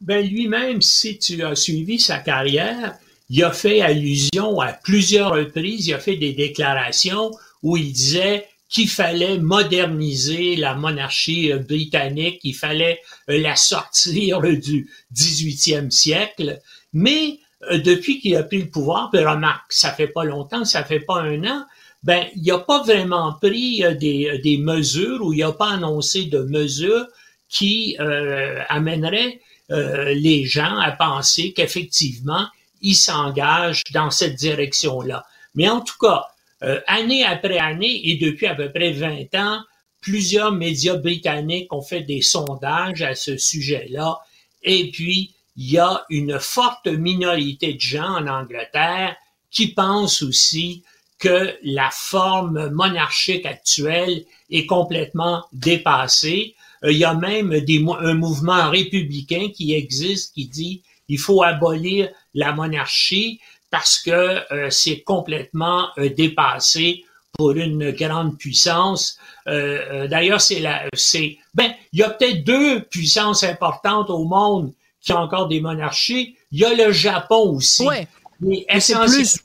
[0.00, 2.96] Ben lui-même, si tu as suivi sa carrière,
[3.30, 7.30] il a fait allusion à plusieurs reprises, il a fait des déclarations
[7.62, 13.00] où il disait qu'il fallait moderniser la monarchie euh, britannique, qu'il fallait
[13.30, 16.60] euh, la sortir du 18e siècle.
[16.92, 17.38] Mais
[17.70, 21.00] euh, depuis qu'il a pris le pouvoir, puis remarque, ça fait pas longtemps, ça fait
[21.00, 21.64] pas un an,
[22.04, 26.42] ben il n'a pas vraiment pris des, des, mesures ou il n'a pas annoncé de
[26.42, 27.06] mesures
[27.48, 32.46] qui amèneraient les gens à penser qu'effectivement,
[32.82, 35.26] il s'engage dans cette direction-là.
[35.56, 36.28] Mais en tout cas,
[36.62, 39.60] euh, année après année et depuis à peu près 20 ans,
[40.00, 44.18] plusieurs médias britanniques ont fait des sondages à ce sujet-là.
[44.62, 49.16] Et puis, il y a une forte minorité de gens en Angleterre
[49.50, 50.84] qui pensent aussi
[51.18, 56.54] que la forme monarchique actuelle est complètement dépassée.
[56.84, 61.42] Euh, il y a même des, un mouvement républicain qui existe qui dit il faut
[61.42, 63.40] abolir la monarchie
[63.70, 69.18] parce que euh, c'est complètement euh, dépassé pour une grande puissance.
[69.46, 74.72] Euh, d'ailleurs, c'est la, c'est, ben, il y a peut-être deux puissances importantes au monde
[75.00, 76.36] qui ont encore des monarchies.
[76.50, 77.86] Il y a le Japon aussi.
[77.86, 78.06] Oui.
[78.40, 79.40] Mais, c'est plus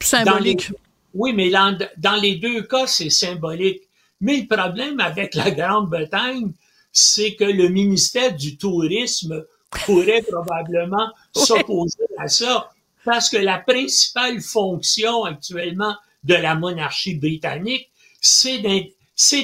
[0.00, 0.70] symbolique.
[1.14, 3.82] oui, mais dans, dans les deux cas, c'est symbolique.
[4.20, 6.52] Mais le problème avec la Grande-Bretagne,
[6.92, 9.44] c'est que le ministère du Tourisme
[9.84, 12.70] pourrait probablement s'opposer à ça
[13.04, 15.94] parce que la principale fonction actuellement
[16.24, 17.90] de la monarchie britannique,
[18.20, 18.58] c'est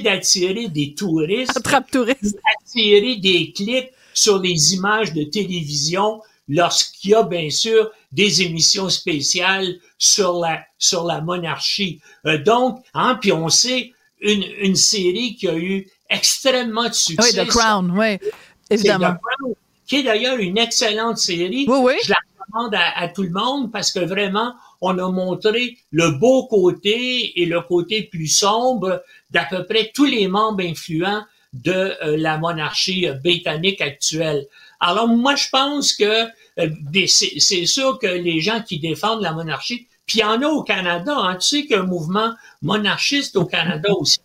[0.03, 7.51] d'attirer des touristes, d'attirer des clics sur les images de télévision lorsqu'il y a bien
[7.51, 12.01] sûr des émissions spéciales sur la sur la monarchie.
[12.27, 17.41] Euh, donc, hein, puis on sait une, une série qui a eu extrêmement de succès.
[17.41, 18.19] Oui, The Crown, oui,
[18.71, 19.17] évidemment.
[19.87, 21.67] qui est d'ailleurs une excellente série.
[21.69, 21.95] Oui, oui.
[22.05, 22.17] Je la
[22.49, 27.41] recommande à, à tout le monde parce que vraiment, on a montré le beau côté
[27.41, 31.23] et le côté plus sombre d'à peu près tous les membres influents
[31.53, 34.47] de euh, la monarchie euh, britannique actuelle.
[34.81, 36.25] Alors moi, je pense que
[36.59, 36.71] euh,
[37.07, 40.47] c'est c'est sûr que les gens qui défendent la monarchie, puis il y en a
[40.47, 44.21] au Canada, hein, tu sais qu'il y a un mouvement monarchiste au Canada aussi.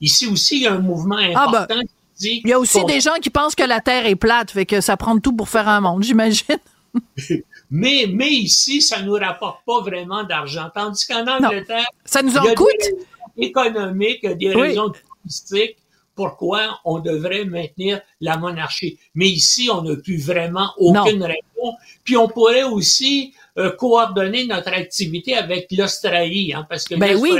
[0.00, 1.88] Ici aussi, il y a un mouvement Ah, ben, important qui
[2.18, 2.40] dit...
[2.44, 4.80] Il y a aussi des gens qui pensent que la Terre est plate, fait que
[4.80, 6.58] ça prend tout pour faire un monde, j'imagine.
[7.76, 10.68] Mais, mais ici, ça nous rapporte pas vraiment d'argent.
[10.72, 12.68] Tandis qu'en Angleterre, Ça nous il y en a coûte?
[12.78, 13.06] des raisons
[13.36, 14.62] économiques, des Oui.
[14.62, 15.76] raisons touristiques
[16.14, 19.00] pourquoi on devrait maintenir la monarchie.
[19.16, 21.72] Mais ici, on n'a plus vraiment aucune raison.
[22.04, 27.36] Puis on pourrait aussi euh, coordonner notre activité avec l'Australie, hein, parce que Ben oui.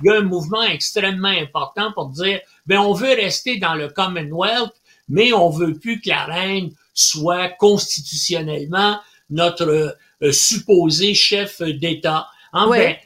[0.00, 3.88] il y a un mouvement extrêmement important pour dire, ben on veut rester dans le
[3.88, 4.74] Commonwealth,
[5.08, 9.00] mais on veut plus que la reine soit constitutionnellement
[9.30, 12.26] notre euh, supposé chef d'État.
[12.52, 12.78] Hein, Ouais.
[12.78, 12.96] ben,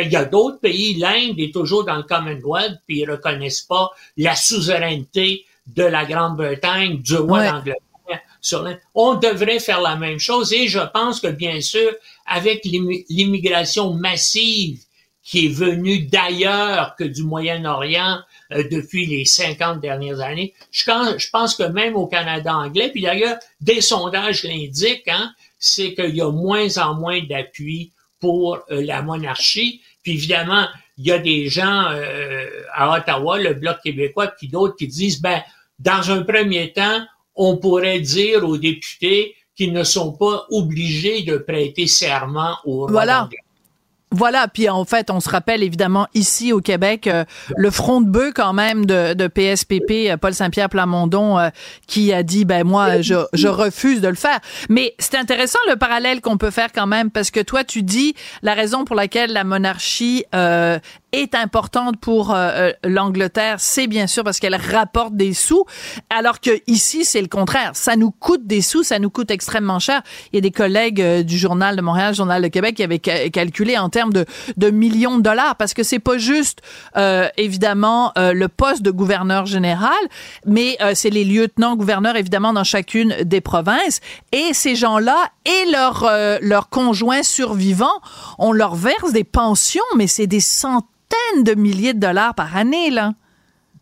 [0.00, 3.60] ben, il y a d'autres pays, l'Inde est toujours dans le Commonwealth, puis ils reconnaissent
[3.62, 7.46] pas la souveraineté de la Grande-Bretagne, du roi Ouais.
[7.50, 8.78] d'Angleterre sur l'Inde.
[8.94, 11.90] On devrait faire la même chose et je pense que bien sûr,
[12.26, 14.80] avec l'immi- l'immigration massive
[15.22, 18.20] qui est venue d'ailleurs que du Moyen-Orient
[18.52, 22.90] euh, depuis les 50 dernières années, je pense, je pense que même au Canada anglais,
[22.92, 28.58] puis d'ailleurs, des sondages l'indiquent, hein, c'est qu'il y a moins en moins d'appui pour
[28.70, 29.80] euh, la monarchie.
[30.02, 30.66] Puis évidemment,
[30.98, 35.20] il y a des gens euh, à Ottawa, le Bloc québécois, puis d'autres qui disent,
[35.20, 35.42] ben,
[35.78, 37.04] dans un premier temps,
[37.34, 42.90] on pourrait dire aux députés qu'ils ne sont pas obligés de prêter serment au roi
[42.90, 43.20] Voilà.
[43.20, 43.40] d'Angleterre.
[44.12, 47.24] Voilà, puis en fait, on se rappelle évidemment ici au Québec euh,
[47.56, 51.48] le front de bœuf quand même de, de PSPP, euh, Paul Saint-Pierre Plamondon, euh,
[51.88, 54.38] qui a dit ben moi je, je refuse de le faire.
[54.68, 58.14] Mais c'est intéressant le parallèle qu'on peut faire quand même parce que toi tu dis
[58.42, 60.78] la raison pour laquelle la monarchie euh,
[61.16, 65.64] est importante pour euh, euh, l'Angleterre, c'est bien sûr parce qu'elle rapporte des sous,
[66.10, 67.70] alors que ici c'est le contraire.
[67.74, 70.02] Ça nous coûte des sous, ça nous coûte extrêmement cher.
[70.32, 73.00] Il y a des collègues euh, du journal de Montréal, journal de Québec, qui avaient
[73.04, 74.24] ca- calculé en termes de,
[74.56, 76.60] de millions de dollars parce que c'est pas juste
[76.96, 79.96] euh, évidemment euh, le poste de gouverneur général,
[80.44, 84.00] mais c'est les lieutenants-gouverneurs évidemment dans chacune des provinces
[84.32, 86.06] et ces gens-là et leurs
[86.40, 88.00] leurs conjoints survivants,
[88.38, 90.86] on leur verse des pensions, mais c'est des centaines
[91.42, 93.14] de milliers de dollars par année là.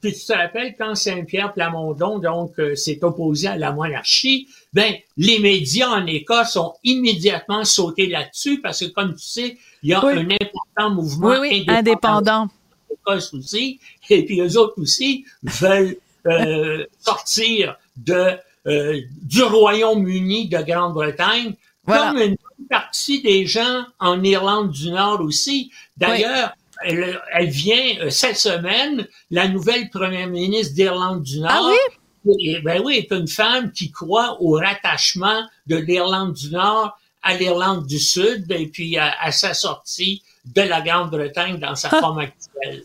[0.01, 4.93] Puis tu te rappelles quand Saint-Pierre Plamondon donc euh, s'est opposé à la monarchie, ben
[5.16, 9.95] les médias en Écosse ont immédiatement sauté là-dessus parce que comme tu sais, il y
[9.95, 10.14] a Oui.
[10.14, 12.49] un important mouvement Oui, oui, indépendant.
[12.91, 13.79] en Écosse aussi,
[14.11, 15.97] et puis eux autres aussi veulent
[16.27, 18.33] euh, sortir de
[18.66, 21.55] euh, du Royaume-Uni de Grande-Bretagne,
[21.87, 22.09] Voilà.
[22.11, 22.37] comme une
[22.68, 25.70] partie des gens en Irlande du Nord aussi.
[25.99, 26.55] D'ailleurs,
[26.85, 31.51] elle, elle vient euh, cette semaine, la nouvelle première ministre d'Irlande du Nord.
[31.53, 32.37] Ah oui?
[32.41, 37.35] Et, ben oui, est une femme qui croit au rattachement de l'Irlande du Nord à
[37.35, 40.22] l'Irlande du Sud et puis à, à sa sortie
[40.55, 42.01] de la Grande-Bretagne dans sa Ah.
[42.01, 42.85] forme actuelle.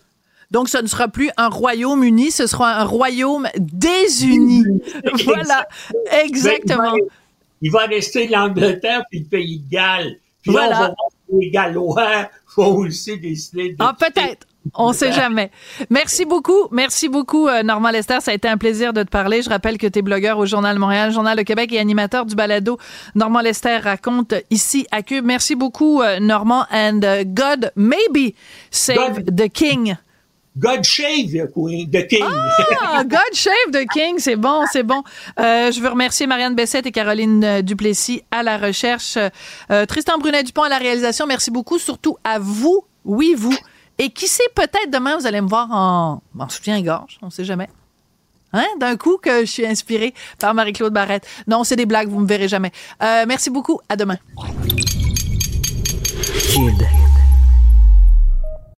[0.51, 4.63] Donc, ce ne sera plus un royaume-uni, ce sera un royaume désuni.
[5.25, 5.67] voilà,
[6.23, 6.95] exactement.
[6.95, 7.07] Il, va,
[7.61, 10.15] il va rester l'Angleterre puis le pays de Galles.
[10.41, 10.95] Puis là, on va voir
[11.32, 13.75] les Gallois vont aussi décider de...
[13.80, 14.47] Ah, peut-être.
[14.75, 15.51] On sait jamais.
[15.89, 16.67] Merci beaucoup.
[16.71, 18.17] Merci beaucoup, euh, Normand Lester.
[18.19, 19.41] Ça a été un plaisir de te parler.
[19.41, 22.36] Je rappelle que tu es blogueur au Journal Montréal, Journal de Québec et animateur du
[22.36, 22.77] balado
[23.15, 25.25] Normand Lester raconte ici à Cube.
[25.25, 26.65] Merci beaucoup, euh, Normand.
[26.71, 28.36] And uh, God maybe
[28.69, 29.95] save God- the king.
[30.57, 32.23] God shave the Queen, the King.
[32.23, 35.03] Ah, God Shave the King, c'est bon, c'est bon.
[35.39, 39.17] Euh, je veux remercier Marianne Bessette et Caroline euh, Duplessis à la recherche,
[39.71, 41.27] euh, Tristan Brunet-Dupont à la réalisation.
[41.27, 43.55] Merci beaucoup, surtout à vous, oui, vous.
[43.99, 47.69] Et qui sait, peut-être demain, vous allez me voir en, en soutien-gorge, on sait jamais.
[48.53, 48.65] Hein?
[48.79, 51.27] D'un coup que je suis inspirée par Marie-Claude Barrette.
[51.47, 52.71] Non, c'est des blagues, vous me verrez jamais.
[53.03, 54.17] Euh, merci beaucoup, à demain.